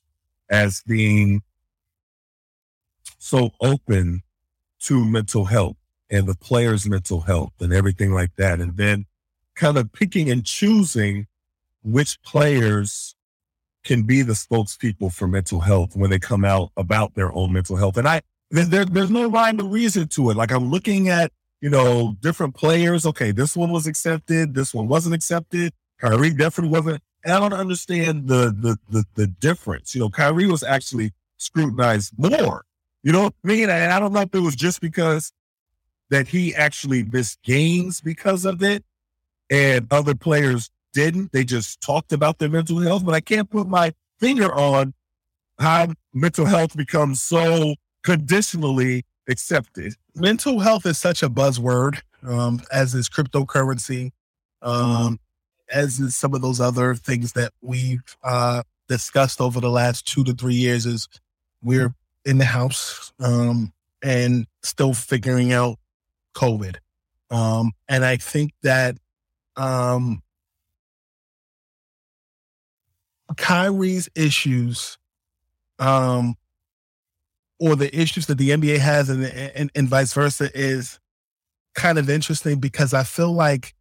[0.48, 1.42] as being
[3.18, 4.22] so open
[4.80, 5.76] to mental health
[6.10, 8.60] and the player's mental health and everything like that.
[8.60, 9.06] And then
[9.54, 11.26] kind of picking and choosing
[11.82, 13.16] which players
[13.84, 17.76] can be the spokespeople for mental health when they come out about their own mental
[17.76, 17.96] health.
[17.96, 20.36] And I, there, there's no rhyme or reason to it.
[20.36, 23.06] Like I'm looking at, you know, different players.
[23.06, 24.54] Okay, this one was accepted.
[24.54, 25.72] This one wasn't accepted.
[26.00, 27.02] Kyrie definitely wasn't.
[27.24, 29.94] And I don't understand the, the, the, the difference.
[29.94, 32.64] You know, Kyrie was actually scrutinized more.
[33.02, 33.70] You know what I mean?
[33.70, 35.32] And I don't know if it was just because
[36.10, 38.84] that he actually missed games because of it
[39.50, 41.32] and other players didn't.
[41.32, 44.94] They just talked about their mental health, but I can't put my finger on
[45.58, 49.94] how mental health becomes so conditionally accepted.
[50.14, 54.10] Mental health is such a buzzword, um, as is cryptocurrency,
[54.62, 55.20] um,
[55.70, 60.24] as is some of those other things that we've uh, discussed over the last two
[60.24, 60.86] to three years.
[60.86, 61.08] Is
[61.62, 63.72] we're in the house um,
[64.02, 65.78] and still figuring out
[66.34, 66.76] COVID.
[67.30, 68.96] Um, and I think that
[69.56, 70.22] um,
[73.36, 74.98] Kyrie's issues,
[75.78, 76.36] um,
[77.58, 80.98] or the issues that the NBA has, and, and and vice versa, is
[81.74, 83.74] kind of interesting because I feel like,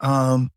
[0.00, 0.50] um,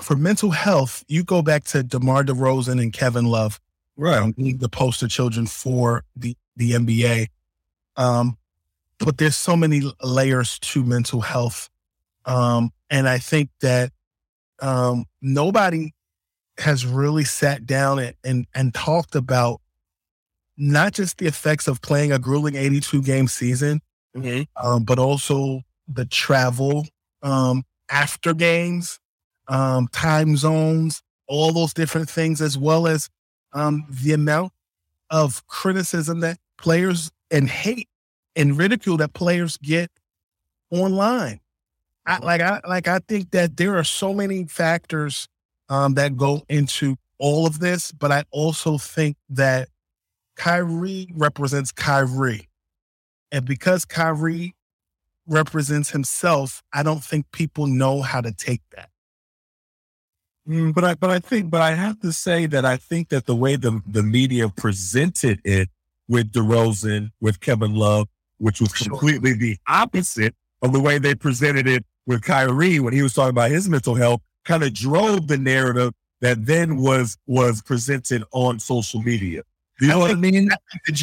[0.00, 3.60] for mental health, you go back to DeMar DeRozan and Kevin Love,
[3.96, 4.18] Right.
[4.18, 7.28] um, being the poster children for the the NBA.
[7.96, 8.36] Um,
[8.98, 11.68] but there's so many layers to mental health,
[12.26, 13.90] um, and I think that
[14.60, 15.92] um, nobody
[16.58, 19.61] has really sat down and, and and talked about
[20.56, 23.80] not just the effects of playing a grueling 82 game season,
[24.56, 26.86] um, but also the travel
[27.22, 28.98] um, after games,
[29.48, 33.08] um, time zones, all those different things, as well as
[33.52, 34.52] um, the amount
[35.10, 37.88] of criticism that players and hate
[38.36, 39.90] and ridicule that players get
[40.70, 41.40] online.
[42.06, 45.28] I, like I like I think that there are so many factors
[45.68, 49.68] um, that go into all of this, but I also think that
[50.36, 52.48] Kyrie represents Kyrie,
[53.30, 54.54] and because Kyrie
[55.26, 58.88] represents himself, I don't think people know how to take that.
[60.48, 63.26] Mm, but I, but I think, but I have to say that I think that
[63.26, 65.68] the way the the media presented it
[66.08, 68.08] with DeRozan, with Kevin Love,
[68.38, 68.88] which was Sure.
[68.88, 73.30] completely the opposite of the way they presented it with Kyrie when he was talking
[73.30, 78.58] about his mental health, kind of drove the narrative that then was was presented on
[78.58, 79.42] social media.
[79.80, 80.50] You know what I mean?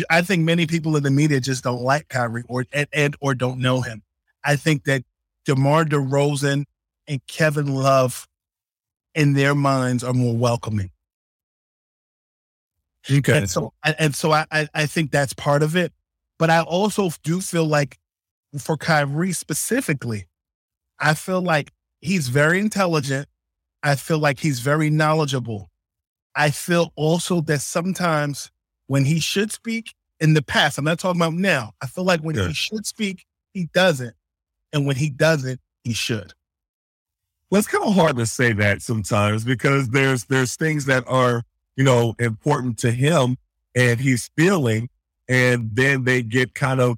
[0.09, 3.35] I think many people in the media just don't like Kyrie or and, and or
[3.35, 4.03] don't know him.
[4.43, 5.03] I think that
[5.45, 6.65] DeMar DeRozan
[7.07, 8.27] and Kevin Love
[9.15, 10.91] in their minds are more welcoming.
[13.11, 13.39] Okay.
[13.39, 15.91] And so and, so I, I I think that's part of it.
[16.37, 17.97] But I also do feel like
[18.57, 20.27] for Kyrie specifically,
[20.99, 23.27] I feel like he's very intelligent.
[23.83, 25.69] I feel like he's very knowledgeable.
[26.35, 28.51] I feel also that sometimes
[28.89, 31.73] when he should speak in the past, I'm not talking about now.
[31.79, 32.47] I feel like when Yeah.
[32.47, 33.23] he should speak,
[33.53, 34.15] he doesn't.
[34.73, 36.33] And when he doesn't, he should.
[37.49, 41.43] Well, it's kind of hard to say that sometimes because there's there's things that are
[41.75, 43.37] you know important to him
[43.75, 44.89] and he's feeling,
[45.27, 46.97] and then they get kind of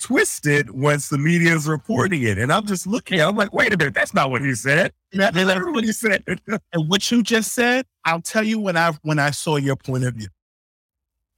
[0.00, 2.38] twisted once the media is reporting it.
[2.38, 4.92] And I'm just looking, I'm like, wait a minute, that's not what he said.
[5.12, 6.24] That's not what he said.
[6.72, 10.04] And what you just said, I'll tell you when I when I saw your point
[10.04, 10.28] of view.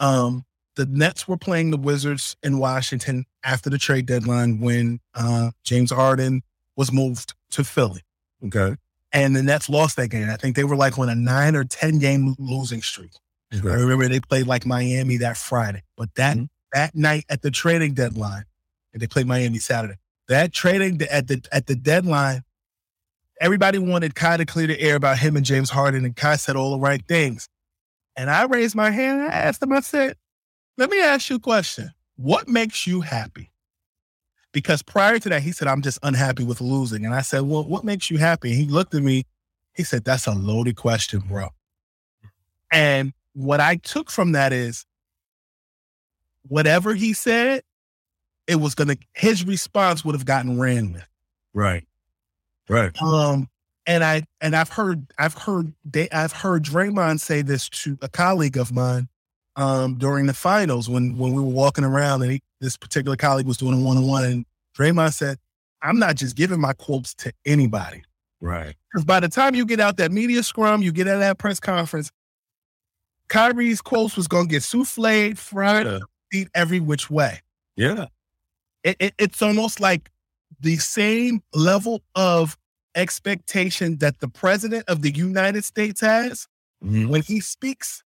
[0.01, 0.45] Um,
[0.77, 5.91] the Nets were playing the Wizards in Washington after the trade deadline when uh, James
[5.91, 6.43] Harden
[6.77, 8.03] was moved to Philly,
[8.45, 8.77] okay.
[9.13, 10.31] and the Nets lost that game.
[10.31, 13.11] I think they were like on a nine or ten game losing streak.
[13.53, 16.49] I remember they played like Miami that Friday, but that Mhm.
[16.75, 18.45] that night at the trading deadline,
[18.93, 19.95] and they played Miami Saturday.
[20.29, 22.45] That trading at the at the deadline,
[23.41, 26.57] everybody wanted Kai to clear the air about him and James Harden, and Kai said
[26.57, 27.49] all the right things.
[28.19, 29.21] And I raised my hand.
[29.21, 29.73] and I asked him.
[29.73, 30.17] I said,
[30.77, 31.93] "Let me ask you a question.
[32.17, 33.53] What makes you happy?"
[34.53, 37.65] Because prior to that, he said, "I'm just unhappy with losing." And I said, "Well,
[37.65, 39.25] what makes you happy?" And he looked at me.
[39.73, 41.51] He said, "That's a loaded question, bro."
[42.73, 44.85] And what I took from that is
[46.43, 47.63] whatever he said,
[48.49, 51.07] it was gonna his response would have gotten ran with.
[51.55, 51.87] Right.
[52.69, 53.01] Right.
[53.01, 53.49] Um
[53.89, 58.09] and I and I've heard I've heard they I've heard Draymond say this to a
[58.09, 59.09] colleague of mine
[59.57, 63.47] um during the finals when when we were walking around and he, this particular colleague
[63.47, 64.45] was doing a one on one and
[64.79, 65.39] Draymond said,
[65.83, 68.03] I'm not just giving my quotes to anybody.
[68.41, 68.77] Right.
[68.93, 71.59] Because by the time you get out that media scrum, you get out that press
[71.59, 72.13] conference,
[73.29, 75.99] Kyrie's quotes was gonna get souffled, fried, Yeah.
[76.33, 77.41] eat every which way.
[77.77, 78.07] Yeah.
[78.85, 80.11] It, it, it's almost like
[80.61, 82.57] the same level of
[82.99, 86.47] expectation that the president of the United States has
[86.85, 87.09] Mhm.
[87.09, 88.03] when he speaks.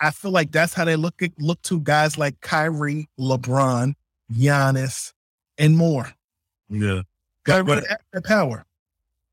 [0.00, 3.94] I feel like that's how they look at, look to guys like Kyrie, LeBron,
[4.32, 5.12] Giannis,
[5.58, 6.12] and more.
[6.68, 7.02] Yeah.
[7.44, 8.64] Kyrie But- has that power.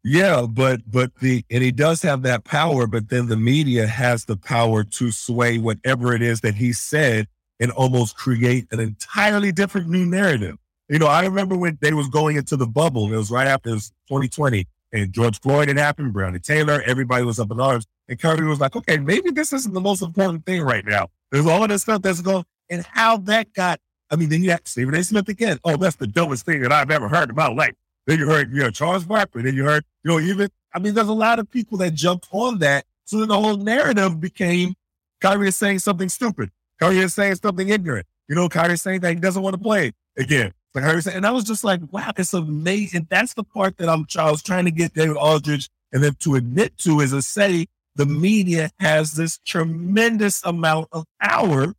[0.03, 4.23] Yeah, but but the and he does have that power, but then the media has
[4.25, 7.27] the power to sway whatever it is that he said
[7.59, 10.55] and almost create an entirely different new narrative.
[10.87, 13.11] You know, I remember when they was going into the bubble.
[13.13, 13.71] It was right after
[14.07, 18.47] 2020, and George Floyd had happened, Breonna Taylor, everybody was up in arms, and Kyrie
[18.47, 21.69] was like, "Okay, maybe this isn't the most important thing right now." There's all of
[21.69, 23.79] this stuff that's going, and how that got.
[24.11, 25.03] I mean, then you have Stephen A.
[25.03, 25.59] Smith again.
[25.63, 27.75] Oh, that's the dumbest thing that I've ever heard in my life.
[28.07, 29.43] Then you heard, you know, Charles Barkley.
[29.43, 32.27] Then you heard, you know, even, I mean, there's a lot of people that jumped
[32.31, 32.85] on that.
[33.05, 34.73] So then the whole narrative became
[35.21, 36.49] Kyrie is saying something stupid.
[36.79, 38.07] Kyrie is saying something ignorant.
[38.27, 40.53] You know, Kyrie is saying that he doesn't want to play again.
[40.75, 43.07] And I was just like, wow, it's amazing.
[43.09, 46.35] That's the part that I'm, I was trying to get David Aldridge and them to
[46.35, 51.73] admit to is to say the media has this tremendous amount of power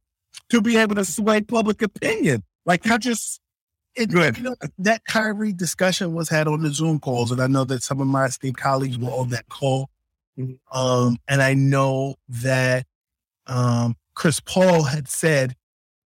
[0.50, 2.42] to be able to sway public opinion.
[2.66, 3.40] Like I just
[3.96, 7.64] it, You know, that Kyrie discussion was had on the Zoom calls, and I know
[7.64, 9.90] that some of my esteemed colleagues were on that call.
[10.72, 12.86] Um, and I know that
[13.46, 15.54] um, Chris Paul had said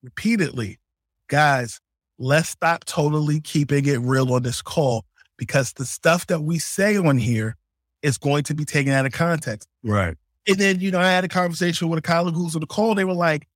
[0.02, 0.80] repeatedly,
[1.28, 1.82] guys,
[2.18, 5.06] let's stop totally keeping it real on this call
[5.38, 7.56] because the stuff that we say on here
[8.02, 9.68] is going to be taken out of context.
[9.84, 10.16] right.
[10.46, 12.96] And then, you know, I had a conversation with a colleague who's on the call.
[12.96, 13.48] They were like,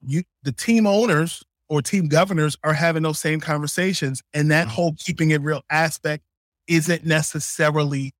[0.00, 4.22] you the team owners or team governors are having those same conversations.
[4.32, 6.22] And that whole keeping it real aspect
[6.68, 8.14] isn't necessarily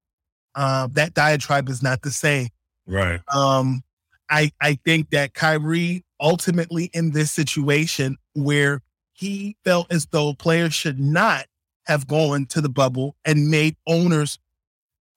[0.56, 2.48] uh, that diatribe is not the same.
[2.86, 3.20] Right.
[3.32, 3.82] Um,
[4.28, 8.80] I I think that Kyrie ultimately in this situation where
[9.16, 11.46] he felt as though players should not
[11.86, 14.38] have gone to the bubble and made owners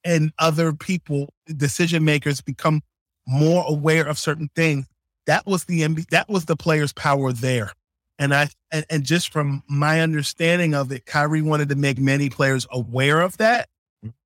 [0.03, 2.81] and other people, decision makers, become
[3.27, 4.87] more aware of certain things.
[5.27, 7.73] That was the MB, that was the players' power there.
[8.17, 12.29] And I and, and just from my understanding of it, Kyrie wanted to make many
[12.29, 13.67] players aware of that,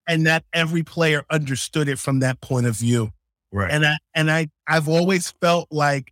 [0.08, 3.12] and not every player understood it from that point of view
[3.52, 3.72] Right.
[3.72, 6.12] and I and I I've always felt like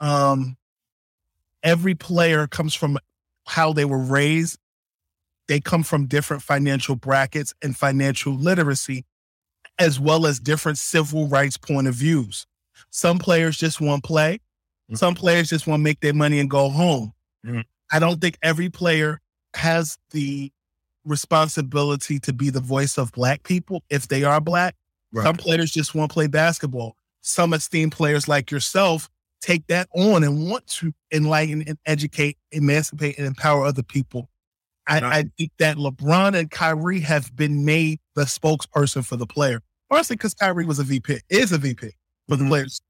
[0.00, 0.56] um
[1.62, 2.98] every player comes from
[3.46, 4.58] how they were raised.
[5.48, 9.04] They come from different financial brackets and financial literacy,
[9.78, 12.46] as well as different civil rights point of views.
[12.90, 14.40] Some players just want to play.
[14.90, 14.98] Mhm.
[14.98, 17.12] Some players just want to make their money and go home.
[17.44, 17.64] Mhm.
[17.90, 19.20] I don't think every player
[19.54, 20.50] has the
[21.04, 24.76] responsibility to be the voice of black people if they are black.
[25.12, 25.24] Right.
[25.24, 26.96] Some players just want to play basketball.
[27.20, 29.10] Some esteemed players like yourself
[29.42, 34.28] take that on and want to enlighten and educate, emancipate, and empower other people.
[34.88, 39.60] I, I think that LeBron and Kyrie have been made the spokesperson for the player.
[39.90, 41.90] Honestly, because Kyrie was a VP, is a VP
[42.28, 42.48] for the Mhm.
[42.48, 42.80] players.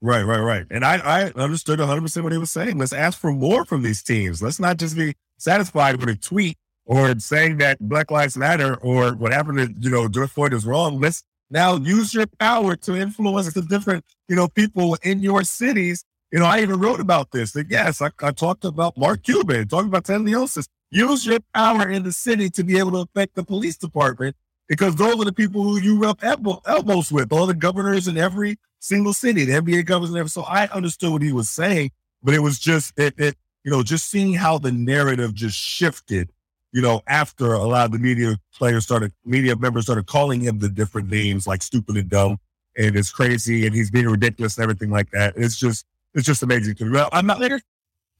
[0.00, 0.66] Right, right, right.
[0.70, 2.78] And I, I understood 100% what he was saying.
[2.78, 4.40] Let's ask for more from these teams.
[4.42, 6.56] Let's not just be satisfied with a tweet
[6.86, 10.64] or saying that Black Lives Matter or what happened to, you know, George Floyd is
[10.64, 11.00] wrong.
[11.00, 16.04] Let's now use your power to influence the different, you know, people in your cities.
[16.30, 17.52] You know, I even wrote about this.
[17.52, 20.68] That yes, I, I talked about Mark Cuban, talking about Ted Leonsis.
[20.90, 24.36] Use your power in the city to be able to affect the police department
[24.68, 28.18] because those are the people who you rub elbow, elbows with, all the governors in
[28.18, 30.42] every single city, the NBA governors and everything.
[30.42, 31.90] So I understood what he was saying,
[32.22, 36.30] but it was just it, it you know, just seeing how the narrative just shifted,
[36.72, 40.58] you know, after a lot of the media players started, media members started calling him
[40.58, 42.38] the different names like stupid and dumb,
[42.76, 45.34] and it's crazy, and he's being ridiculous and everything like that.
[45.36, 46.90] It's just, it's just amazing to me.
[46.92, 47.62] Well, I'm not Players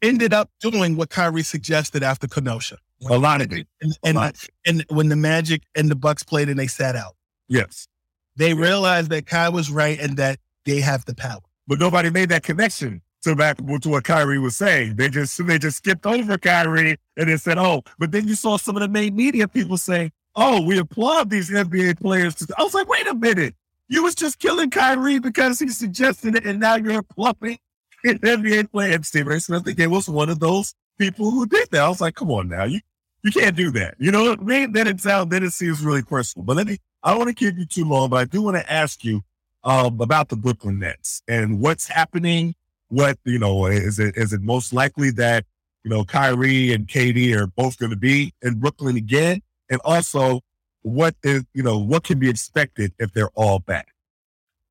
[0.02, 2.78] ended up doing what Kyrie suggested after Kenosha.
[3.10, 3.66] a lot of it.
[3.82, 4.36] And, and, lot.
[4.66, 7.14] and when the Magic and the Bucks played and they sat out,
[7.48, 7.88] Yes,
[8.36, 11.40] they realized that Kai was right and that they have the power.
[11.66, 14.96] but nobody made that connection to back to what Kyrie was saying.
[14.96, 18.56] They just they just skipped over Kyrie and they said, "Oh," but then you saw
[18.56, 22.74] some of the main media people say, "Oh, we applaud these NBA players." I was
[22.74, 23.54] like, "Wait a minute,
[23.88, 27.58] you was just killing Kyrie because he suggested it, and now you're applauding
[28.04, 31.82] an NBA player." And Steve Smith again was one of those people who did that.
[31.82, 32.80] I was like, "Come on now, you
[33.22, 34.72] you can't do that." You know what I mean?
[34.72, 36.44] Then it sounds then it seems really personal.
[36.44, 36.78] But let me.
[37.02, 39.22] I don't want to keep you too long, but I do want to ask you
[39.64, 42.54] um, about the Brooklyn Nets and what's happening.
[42.88, 45.44] What you know is it is it most likely that
[45.84, 50.40] you know Kyrie and KD are both going to be in Brooklyn again, and also
[50.82, 53.88] what is you know what can be expected if they're all back.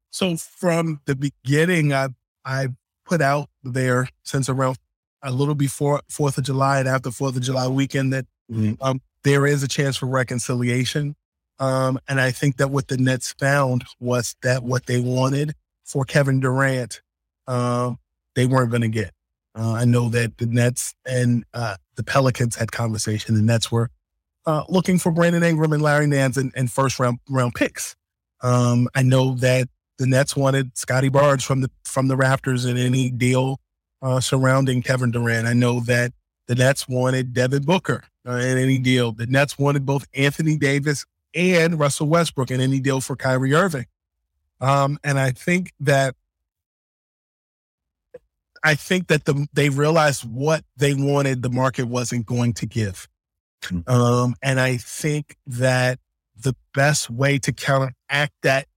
[0.10, 2.10] So from the beginning, I
[2.44, 2.70] I
[3.06, 4.78] put out there since around
[5.22, 8.78] a little before Fourth of July and after Fourth of July weekend that Mhm.
[8.82, 11.16] um, there is a chance for reconciliation.
[11.60, 16.06] Um, and I think that what the Nets found was that what they wanted for
[16.06, 17.02] Kevin Durant,
[17.48, 17.98] um,
[18.38, 19.12] they weren't going to get.
[19.58, 23.34] Uh, I know that the Nets and uh, the Pelicans had conversation.
[23.34, 23.90] The Nets were
[24.46, 27.96] uh, looking for Brandon Ingram and Larry Nance and, and first round round picks.
[28.42, 29.68] Um, I know that
[29.98, 33.60] the Nets wanted Scottie Barnes from the from the Raptors in any deal
[34.04, 35.48] uh, surrounding Kevin Durant.
[35.48, 36.14] I know that
[36.46, 39.14] the Nets wanted Devin Booker uh, in any deal.
[39.14, 43.88] The Nets wanted both Anthony Davis and Russell Westbrook in any deal for Kyrie Irving.
[44.62, 46.16] Um, and I think that
[48.64, 53.08] I think that the they realized what they wanted the market wasn't going to give.
[53.64, 53.80] Hmm.
[53.88, 56.00] Um, and I think that
[56.36, 58.68] the best way to counteract that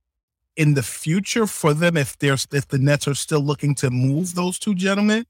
[0.56, 4.34] in the future for them, if there's if the Nets are still looking to move
[4.34, 5.24] those two gentlemen,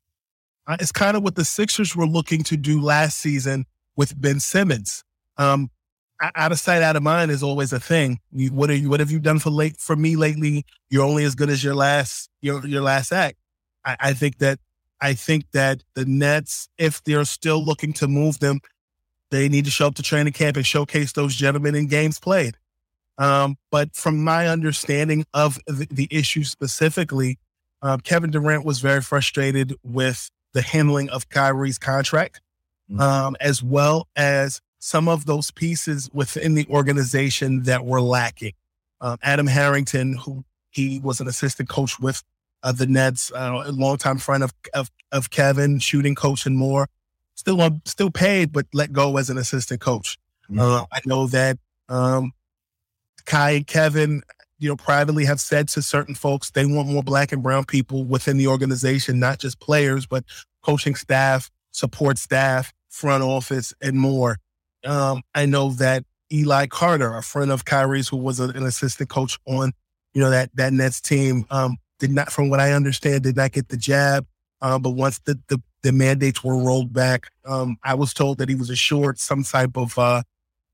[0.67, 4.41] uh, it's kind of what the Sixers were looking to do last season with Ben
[4.41, 5.05] Simmons.
[5.37, 5.71] Um,
[6.35, 8.21] out of sight, out of mind is always a thing.
[8.33, 8.91] You, what are you?
[8.91, 10.65] What have you done for late for me lately?
[10.91, 13.37] You're only as good as your last your your last act.
[13.91, 14.59] I, I think that
[15.01, 18.61] I think that the Nets, if they're still looking to move them,
[19.31, 22.57] they need to show up to training camp and showcase those gentlemen in games played.
[23.17, 27.39] Um, but from my understanding of the, the issue specifically,
[27.83, 32.41] um, Kevin Durant was very frustrated with the handling of Kyrie's contract,
[32.91, 33.01] mm-hmm.
[33.01, 38.53] um, as well as some of those pieces within the organization that were lacking.
[39.01, 42.23] Um, Adam Harrington, who he was an assistant coach with
[42.63, 46.89] uh, the Nets, uh, a longtime friend of, of, of Kevin, shooting coach and more,
[47.35, 50.19] still on, still paid, but let go as an assistant coach.
[50.51, 50.61] Mm-hmm.
[50.61, 51.59] Uh, I know that
[51.89, 52.33] um,
[53.25, 54.23] Kai and Kevin,
[54.59, 58.05] you know, privately have said to certain folks they want more black and brown people
[58.05, 60.25] within the organization, not just players, but
[60.63, 64.39] coaching staff, support staff, front office, and more.
[64.85, 69.09] Um, I know that Eli Carter, a friend of Kyrie's, who was a, an assistant
[69.09, 69.73] coach on,
[70.15, 73.53] you know, that that Nets team, um, did not, from what I understand, did not
[73.53, 74.27] get the jab.
[74.61, 78.49] Uh, but once the, the, the mandates were rolled back, um, I was told that
[78.49, 80.23] he was assured some type of uh,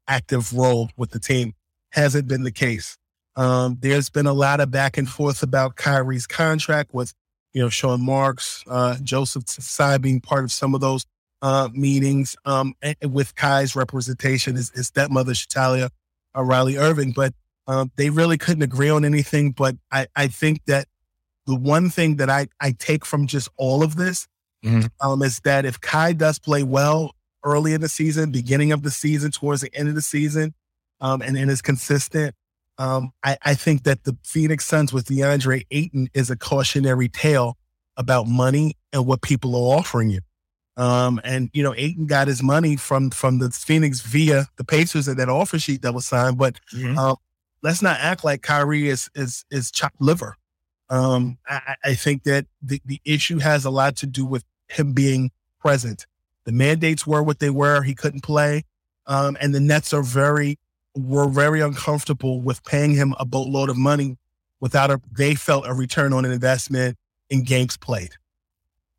[0.09, 1.55] active role with the team.
[1.91, 2.97] Hasn't been the case.
[3.37, 7.13] Um, there's been a lot of back and forth about Kyrie's contract with,
[7.53, 11.05] you know, Sean Marks, uh, Joseph Tsai being part of some of those
[11.43, 15.91] uh, meetings um, with Kai's representation, his, his stepmother, Shetellia
[16.37, 17.13] uh, Riley Irving.
[17.13, 17.35] But
[17.67, 19.53] um, they really couldn't agree on anything.
[19.53, 20.89] But I, I think that
[21.47, 24.27] the one thing that I, I take from just all of this
[24.65, 24.87] mm-hmm.
[25.01, 28.91] um, is that if Kai does play well early in the season, beginning of the
[28.91, 30.55] season, towards the end of the season,
[31.01, 32.35] um, and, and is consistent,
[32.79, 37.57] um, I, I think that the Phoenix Suns with DeAndre Ayton is a cautionary tale
[37.97, 40.21] about money and what people are offering you.
[40.77, 45.09] Um, and you know, Ayton got his money from from the Phoenix via the Pacers
[45.09, 46.37] and that offer sheet that was signed.
[46.37, 46.99] But mm-hmm.
[46.99, 47.17] um,
[47.63, 50.37] let's not act like Kyrie is is is chopped liver.
[50.89, 54.93] Um, I, I think that the, the issue has a lot to do with him
[54.93, 55.31] being
[55.61, 56.07] present.
[56.45, 57.83] The mandates were what they were.
[57.83, 58.65] He couldn't play.
[59.07, 60.59] Um, and the Nets are very,
[60.95, 64.17] were very uncomfortable with paying him a boatload of money
[64.61, 66.97] without a, they felt a return on an investment
[67.31, 68.11] in games played.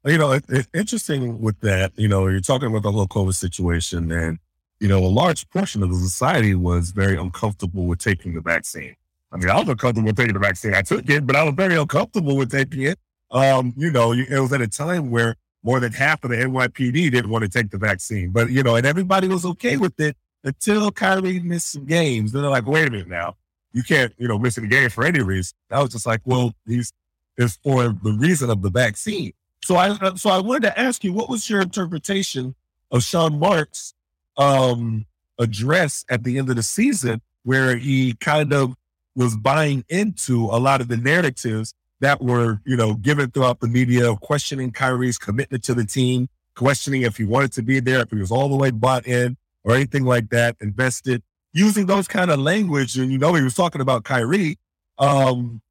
[0.06, 1.92] You know, it, it's interesting with that.
[1.98, 4.40] You know, you're talking about the whole COVID situation, and
[4.80, 8.96] you know, a large portion of the society was very uncomfortable with taking the vaccine.
[9.32, 10.74] I mean, I was uncomfortable taking the vaccine.
[10.74, 13.00] I took it, but I was very uncomfortable with taking it.
[13.30, 17.12] Um, you know, it was at a time where more than half of the NYPD
[17.12, 20.16] didn't want to take the vaccine, but you know, and everybody was okay with it
[20.44, 22.32] until Kyrie missed some games.
[22.32, 23.36] Then they're like, wait a minute now,
[23.74, 25.58] you can't, you know, miss any game for any reason.
[25.70, 26.94] I was just like, well, these
[27.38, 29.34] is for the reason of the vaccine.
[29.64, 32.56] So I, uh, so I wanted to ask you, what was your interpretation
[32.92, 33.94] of Sean Marks'
[34.38, 35.06] um,
[35.38, 38.76] address at the end of the season, where he kind of
[39.18, 43.68] was buying into a lot of the narratives that were, you know, given throughout the
[43.68, 48.12] media, questioning Kyrie's commitment to the team, questioning if he wanted to be there, if
[48.12, 52.30] he was all the way bought in or anything like that, invested, using those kind
[52.30, 52.96] of language.
[52.96, 54.60] And you know, he was talking about Kyrie.
[55.00, 55.62] Um,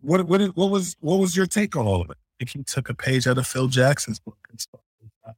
[0.00, 2.18] what what what was what was your take on all of it?
[2.38, 5.34] If he took a page out of Phil Jackson's book and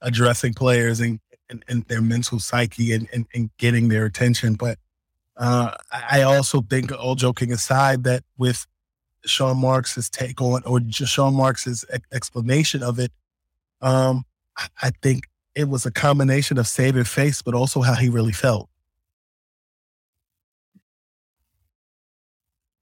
[0.00, 1.20] addressing players and,
[1.50, 4.78] and, and their mental psyche and, and, and getting their attention, but
[5.36, 8.66] uh, I also think, all joking aside, that with
[9.24, 13.12] Sean Marks's take on, or just Sean Marks's explanation of it,
[13.82, 14.24] um,
[14.82, 15.24] I think
[15.54, 18.68] it was a combination of saving face, but also how he really felt.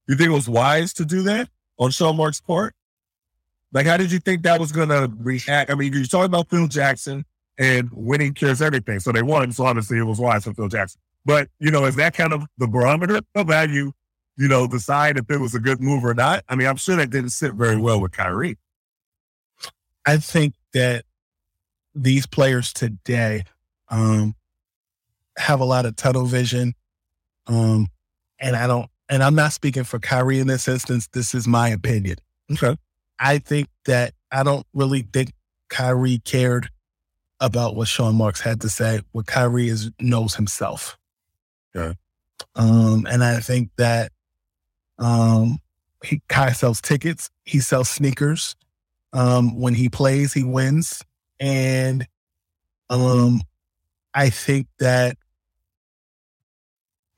[0.07, 1.49] You think it was wise to do that
[1.79, 2.75] on Sean Marks' part?
[3.73, 5.71] Like, how did you think that was going to react?
[5.71, 7.25] I mean, you're talking about Phil Jackson
[7.59, 9.01] and winning cures everything.
[9.01, 9.51] So they won.
[9.51, 11.01] So obviously it was wise for Phil Jackson.
[11.25, 13.93] But, you know, is that kind of the barometer of how you,
[14.37, 16.45] you know, decide if it was a good move or not?
[16.49, 18.59] I mean, I'm sure that didn't sit very well with Kyrie.
[20.07, 21.05] I think that
[21.95, 23.45] these players today
[23.89, 24.35] um,
[25.39, 26.75] have a lot of tunnel vision.
[27.47, 27.89] Um,
[28.39, 31.09] and I don't, and I'm not speaking for Kyrie in this instance.
[31.13, 32.17] This is my opinion.
[32.53, 32.77] Okay.
[33.19, 35.33] I think that I don't really think
[35.69, 36.69] Kyrie cared
[37.41, 39.01] about what Sean Marks had to say.
[39.13, 40.99] What Kyrie is knows himself.
[41.75, 41.95] Yeah.
[42.55, 44.13] Um, and I think that
[44.99, 45.59] um,
[46.05, 47.31] he Kai sells tickets.
[47.45, 48.57] He sells sneakers.
[49.13, 51.03] Um, when he plays, he wins.
[51.41, 52.07] And
[52.91, 53.43] um,
[54.13, 55.17] I think that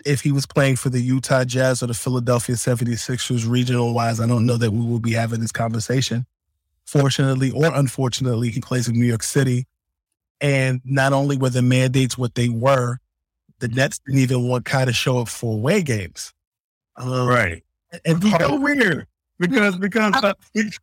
[0.04, 4.26] if he was playing for the Utah Jazz or the Philadelphia 76ers regional wise, I
[4.26, 6.26] don't know that we will be having this conversation.
[6.84, 9.66] Fortunately or unfortunately, he plays in New York City.
[10.40, 12.98] And not only were the mandates what they were,
[13.58, 16.32] the Nets didn't even want Kai to show up for away games.
[16.96, 17.62] Um, right.
[18.04, 19.06] And it's so weird
[19.38, 20.34] because because uh,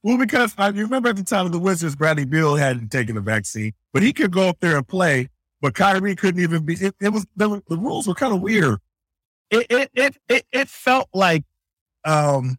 [0.04, 3.16] well because I you remember at the time of the Wizards, Bradley Beal hadn't taken
[3.16, 5.30] the vaccine, but he could go up there and play.
[5.62, 6.74] But Kyrie couldn't even be.
[6.74, 8.80] It, it was the, the, rules were kind of weird.
[9.50, 11.44] It it, it it it felt like
[12.06, 12.58] um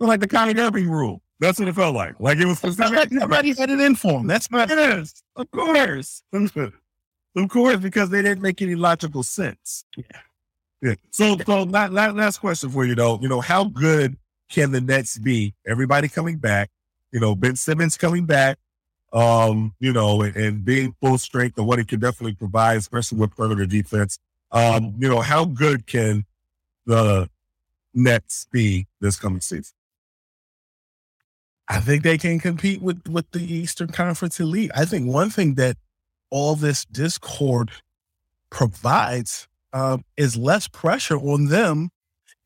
[0.00, 1.22] like the Kyrie Irving rule.
[1.38, 2.18] That's what it felt like.
[2.20, 2.62] Like it was.
[2.78, 4.26] Nobody had it in for him.
[4.26, 4.68] That's not.
[4.68, 6.22] Yes, of course.
[7.34, 9.84] Of course, because they didn't make any logical sense.
[9.96, 10.04] Yeah.
[10.82, 10.94] Yeah.
[11.10, 13.18] So, so last question for you though.
[13.22, 14.16] You know, how good
[14.50, 15.54] can the Nets be?
[15.66, 16.70] Everybody coming back.
[17.12, 18.58] You know, Ben Simmons coming back.
[19.12, 23.18] Um, you know, and, and being full strength and what he can definitely provide, especially
[23.18, 24.18] with perimeter defense.
[24.50, 26.24] Um, you know, how good can
[26.86, 27.28] the
[27.94, 29.74] Nets be this coming season?
[31.68, 34.70] I think they can compete with with the Eastern Conference elite.
[34.74, 35.76] I think one thing that
[36.32, 37.70] all this discord
[38.50, 41.90] provides um, is less pressure on them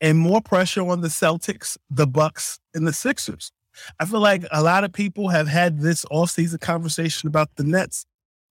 [0.01, 3.51] and more pressure on the Celtics, the Bucks, and the Sixers.
[3.99, 8.05] I feel like a lot of people have had this offseason conversation about the Nets.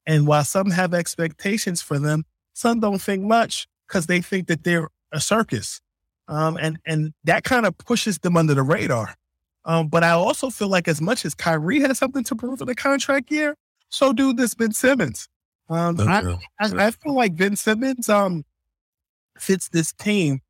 [0.06, 2.24] And while some have expectations for them,
[2.54, 5.80] some don't think much because they think that they're a circus.
[6.28, 9.14] Um, and, and that kind of pushes them under the radar.
[9.64, 12.66] Um, but I also feel like as much as Kyrie has something to prove in
[12.66, 13.56] the contract year,
[13.88, 15.28] so do this Ben Simmons.
[15.68, 18.44] Um, I, I, I, feel like Ben Simmons um,
[19.36, 20.40] fits this team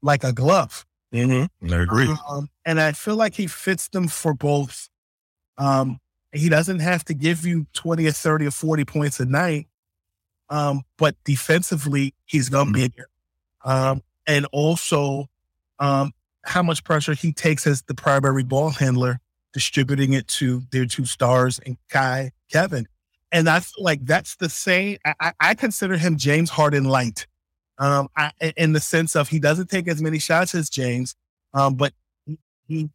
[0.00, 0.86] like a glove.
[1.12, 1.72] Mm-hmm.
[1.72, 2.14] I agree.
[2.28, 4.88] Um, and I feel like he fits them for both.
[5.56, 5.98] Um,
[6.32, 9.66] he doesn't have to give you 20 or 30 or 40 points a night.
[10.50, 13.08] Um, but defensively, he's going to be here.
[13.64, 15.28] Um, and also,
[15.78, 16.12] um,
[16.44, 19.20] how much pressure he takes as the primary ball handler,
[19.58, 22.86] distributing it to their two stars and Kai, Kevin.
[23.32, 24.98] And I feel like that's the same.
[25.04, 27.26] I, I consider him James Harden light
[27.78, 31.16] um, I, in the sense of he doesn't take as many shots as James,
[31.54, 31.92] um, but
[32.68, 32.88] he's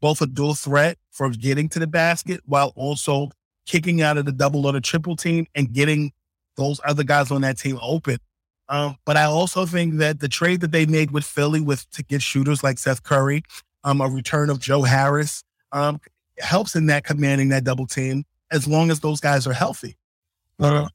[0.00, 3.30] both a dual threat for getting to the basket while also
[3.64, 6.10] kicking out of the double or the triple team and getting
[6.56, 8.18] those other guys on that team open.
[8.68, 12.02] Um, but I also think that the trade that they made with Philly with to
[12.02, 13.44] get shooters like Seth Curry,
[13.84, 16.00] um, a return of Joe Harris, um,
[16.38, 19.96] helps in that commanding that double team as long as those guys are healthy.
[20.58, 20.88] Uh,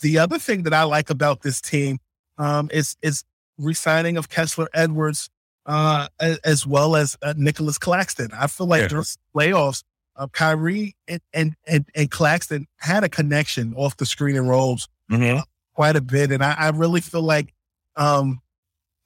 [0.00, 1.98] the other thing that I like about this team
[2.38, 3.24] um, is is
[3.58, 5.28] resigning of Kessler Edwards
[5.66, 8.30] uh, as, as, well as uh, Nicholas Claxton.
[8.32, 9.04] I feel like during
[9.34, 9.84] playoffs,
[10.16, 14.88] uh, Kyrie and, and, and and Claxton had a connection off the screen and rolls
[15.10, 15.40] mm-hmm.
[15.74, 17.54] quite a bit, and I, I really feel like
[17.96, 18.40] um,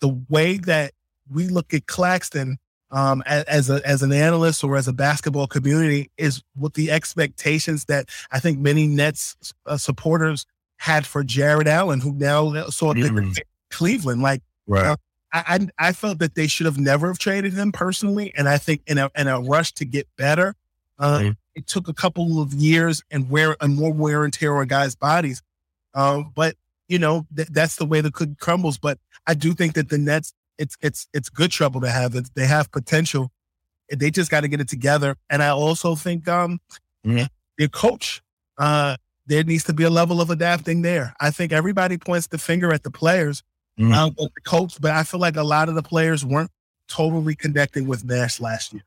[0.00, 0.92] the way that
[1.30, 2.58] we look at Claxton
[2.90, 6.90] um, as, as, a as an analyst or as a basketball community is with the
[6.90, 12.94] expectations that I think many Nets uh, supporters had for Jarrett Allen, who now saw
[12.94, 13.32] mm-hmm.
[13.70, 14.22] Cleveland.
[14.22, 14.86] Like, right.
[14.86, 14.96] Uh,
[15.32, 18.82] I, I felt that they should have never have traded him personally, and I think
[18.86, 20.54] in a in a rush to get better,
[20.98, 21.30] uh, mm-hmm.
[21.54, 24.94] it took a couple of years and wear and more wear and tear on guys'
[24.94, 25.42] bodies.
[25.94, 26.56] Um, but
[26.88, 28.78] you know th- that's the way the cookie crumbles.
[28.78, 32.14] But I do think that the Nets, it's it's it's good trouble to have.
[32.14, 32.30] It.
[32.34, 33.30] They have potential.
[33.94, 35.16] They just got to get it together.
[35.30, 36.60] And I also think um,
[37.06, 37.24] mm-hmm.
[37.58, 38.22] their coach
[38.58, 38.96] uh,
[39.26, 41.14] there needs to be a level of adapting there.
[41.20, 43.42] I think everybody points the finger at the players,
[43.78, 43.92] mm.
[43.94, 46.50] um, the coach, but I feel like a lot of the players weren't
[46.88, 48.84] totally connecting with Nash last year.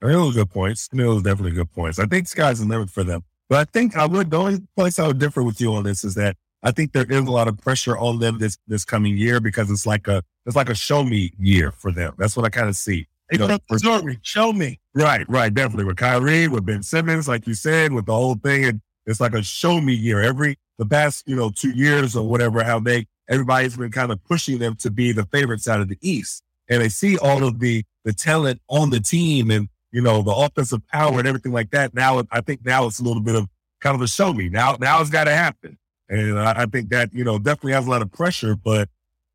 [0.00, 0.88] I mean, those good points.
[0.92, 1.98] I mean, those definitely good points.
[1.98, 3.22] I think sky's the limit for them.
[3.48, 6.04] But I think I would, the only place I would differ with you on this
[6.04, 9.16] is that I think there is a lot of pressure on them this, this coming
[9.16, 12.14] year because it's like a, it's like a show me year for them.
[12.18, 13.08] That's what I kind of see.
[13.30, 14.78] You know, show me, show me.
[14.94, 15.52] Right, right.
[15.52, 18.64] Definitely with Kyrie, with Ben Simmons, like you said, with the whole thing.
[18.66, 20.20] And it's like a show me year.
[20.20, 24.22] Every the past, you know, two years or whatever, how they everybody's been kind of
[24.24, 26.42] pushing them to be the favorites out of the East.
[26.68, 30.32] And they see all of the the talent on the team and you know the
[30.32, 31.94] offensive power and everything like that.
[31.94, 33.48] Now I think now it's a little bit of
[33.80, 34.48] kind of a show me.
[34.48, 35.78] Now now it's got to happen,
[36.08, 38.88] and I, I think that you know definitely has a lot of pressure, but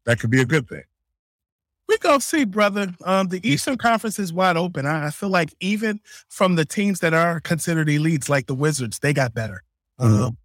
[0.05, 0.83] that could be a good thing.
[1.87, 2.93] We go see, brother.
[3.05, 4.85] Um, the Eastern Conference is wide open.
[4.85, 8.99] I, I, feel like even from the teams that are considered elites, like the Wizards,
[8.99, 9.63] they got better.
[9.99, 10.23] Mm-hmm.
[10.23, 10.37] Um,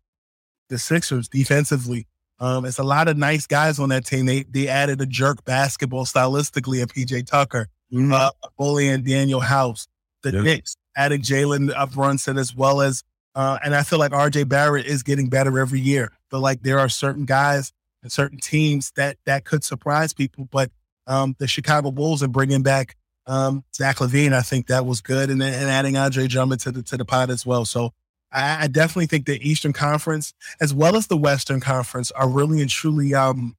[0.69, 2.07] the Sixers defensively,
[2.39, 4.27] um, it's a lot of nice guys on that team.
[4.27, 8.13] They they added a jerk basketball stylistically and PJ Tucker, mm-hmm.
[8.13, 9.87] uh, Bully and Danuel House.
[10.23, 10.45] The yep.
[10.45, 13.03] Knicks added Jalen Brunson as well as,
[13.35, 16.13] uh, and I feel like RJ Barrett is getting better every year.
[16.31, 17.73] But like there are certain guys
[18.03, 20.71] and certain teams that that could surprise people, but
[21.07, 24.33] um, the Chicago Bulls and bringing back um, Zach LaVine.
[24.33, 27.31] I think that was good, and, and adding Andre Drummond to the to the pot
[27.31, 27.65] as well.
[27.65, 27.93] So
[28.33, 32.61] I, I definitely think the Eastern Conference, as well as the Western Conference, are really
[32.61, 33.57] and truly um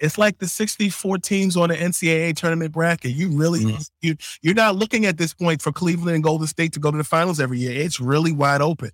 [0.00, 3.12] it's like the 64 teams on the NCAA tournament bracket.
[3.12, 3.90] You really mm.
[4.00, 6.96] you you're not looking at this point for Cleveland and Golden State to go to
[6.96, 7.72] the finals every year.
[7.72, 8.90] It's really wide open.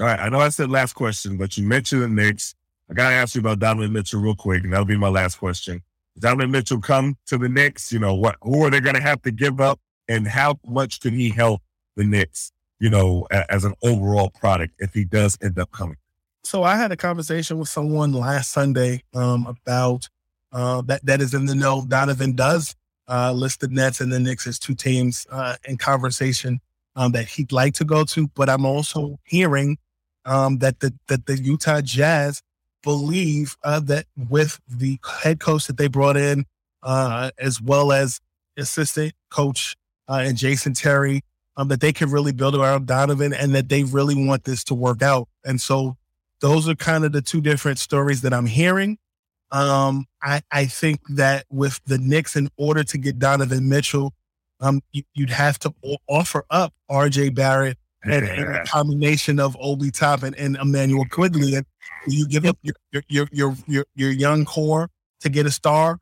[0.00, 0.20] All right.
[0.20, 2.54] I know I said last question, but you mentioned the Knicks.
[2.90, 5.82] I gotta ask you about Donovan Mitchell real quick, and that'll be my last question.
[6.18, 9.30] Donovan Mitchell come to the Knicks, you know, what who are they gonna have to
[9.30, 11.62] give up and how much could he help
[11.96, 15.96] the Knicks, you know, a, as an overall product if he does end up coming?
[16.44, 20.08] So I had a conversation with someone last Sunday um, about
[20.52, 21.84] uh, that that is in the know.
[21.86, 22.74] Donovan does
[23.08, 26.60] uh, list the Nets and the Knicks as two teams uh, in conversation
[26.94, 28.28] um, that he'd like to go to.
[28.28, 29.78] But I'm also hearing
[30.24, 32.42] um, that the that the Utah Jazz
[32.82, 36.46] believe uh, that with the head coach that they brought in,
[36.82, 38.20] uh, as well as
[38.56, 39.76] assistant coach
[40.08, 41.22] uh, and Jason Terry,
[41.56, 44.74] um, that they can really build around Donovan and that they really want this to
[44.74, 45.28] work out.
[45.44, 45.96] And so
[46.40, 48.98] those are kind of the two different stories that I'm hearing.
[49.52, 54.12] Um, I, I think that with the Knicks, in order to get Donovan Mitchell,
[54.60, 55.72] um, you, would have to
[56.08, 61.54] offer up RJ Barrett and, and, a combination of Obi Toppin and Immanuel Quickley.
[61.54, 61.66] And
[62.06, 62.74] you give up your,
[63.08, 64.88] your, your, your, your young core
[65.20, 66.00] to get a star.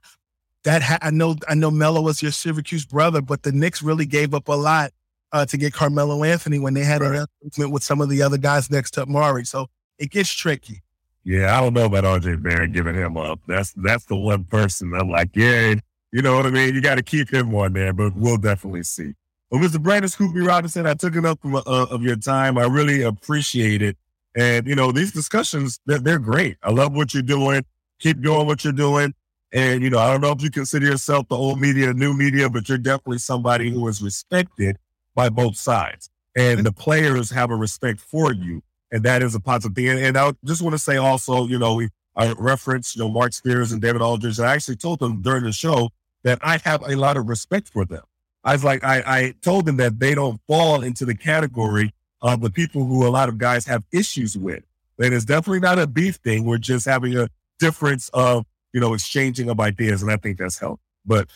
[0.63, 4.07] That ha- I know, I know Melo was your Syracuse brother, but the Knicks really
[4.07, 4.93] gave up a lot
[5.33, 7.27] uh, to get Carmelo Anthony when they had right.
[7.59, 9.45] an with some of the other guys next to Murray.
[9.45, 9.67] So
[9.99, 10.83] it gets tricky.
[11.25, 13.41] Yeah, I don't know about RJ Barrett giving him up.
[13.49, 15.75] That's that's the one person I'm like, yeah,
[16.13, 16.75] you know what I mean.
[16.75, 19.15] You got to keep him on there, but we'll definitely see.
[19.51, 19.83] Well, Mr.
[19.83, 22.59] Brandon Scoop B Robinson, I took enough of, uh, of your time.
[22.59, 23.97] I really appreciate it.
[24.37, 26.59] And you know, these discussions they're, they're great.
[26.63, 27.65] I love what you're doing.
[28.01, 29.15] Keep doing what you're doing.
[29.51, 32.51] And you know, I don't know if you consider yourself the old media, new media,
[32.51, 34.77] but you're definitely somebody who is respected
[35.15, 38.63] by both sides, and the players have a respect for you
[38.95, 39.89] and that is a positive thing.
[39.89, 43.09] And, and I just want to say also, you know, we I referenced, you know,
[43.11, 44.39] Marc Spears and David Aldridge.
[44.39, 45.91] And I actually told them during the show
[46.23, 48.05] that I have a lot of respect for them.
[48.45, 51.93] I was like, I, I told them that they don't fall into the category
[52.23, 54.63] of the people who a lot of guys have issues with.
[55.01, 56.45] And it's definitely not a beef thing.
[56.45, 57.29] We're just having a
[57.59, 60.01] difference of, you know, exchanging of ideas.
[60.03, 60.85] And I think that's helped.
[61.05, 61.29] But,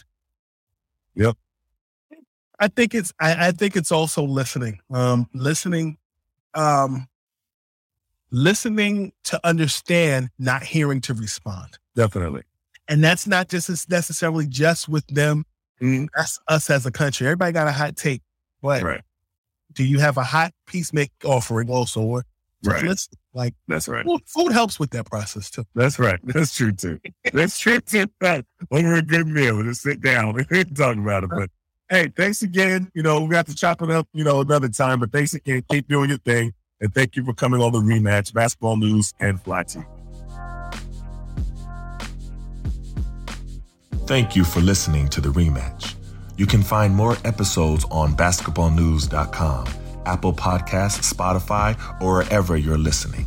[1.17, 1.37] yep.
[2.61, 5.99] I think it's, I, I think it's also listening, um, listening,
[6.55, 7.09] um,
[8.31, 11.79] listening to understand, not hearing to respond.
[11.95, 12.43] Definitely.
[12.89, 15.45] And that's not just necessarily just with them.
[15.81, 16.07] Mm-hmm.
[16.17, 17.27] That's us as a country.
[17.27, 18.23] Everybody got a hot take,
[18.63, 19.03] but right.
[19.73, 22.01] do you have a hot peacemaker offering also?
[22.01, 22.25] Or
[22.65, 22.83] right.
[22.83, 24.05] Let's like that's right.
[24.05, 25.65] Food, food, helps with that process too.
[25.75, 26.19] That's right.
[26.25, 26.99] That's true too.
[27.33, 28.07] that's true too.
[28.23, 31.31] Over a good meal, just sit down and talk about it.
[31.31, 31.51] But
[31.89, 32.91] hey, thanks again.
[32.95, 35.01] You know, we got to chop it up, you know, another time.
[35.01, 35.63] But thanks again.
[35.71, 36.53] Keep doing your thing.
[36.81, 39.77] And thank you for coming on the rematch, basketball news and flat
[44.07, 45.95] Thank you for listening to the rematch.
[46.39, 49.67] You can find more episodes on basketballnews.com,
[50.07, 53.27] Apple Podcasts, Spotify, or wherever you're listening.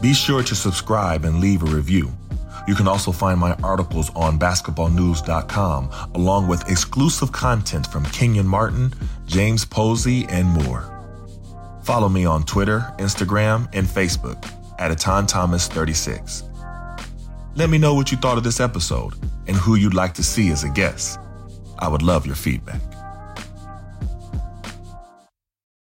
[0.00, 2.10] Be sure to subscribe and leave a review.
[2.66, 8.92] You can also find my articles on basketballnews.com, along with exclusive content from Kenyon Martin,
[9.26, 10.99] James Posey, and more.
[11.90, 16.44] Follow me on Twitter, Instagram, and Facebook at Etan Thomas 36.
[17.56, 19.14] Let me know what you thought of this episode
[19.48, 21.18] and who you'd like to see as a guest.
[21.80, 22.80] I would love your feedback.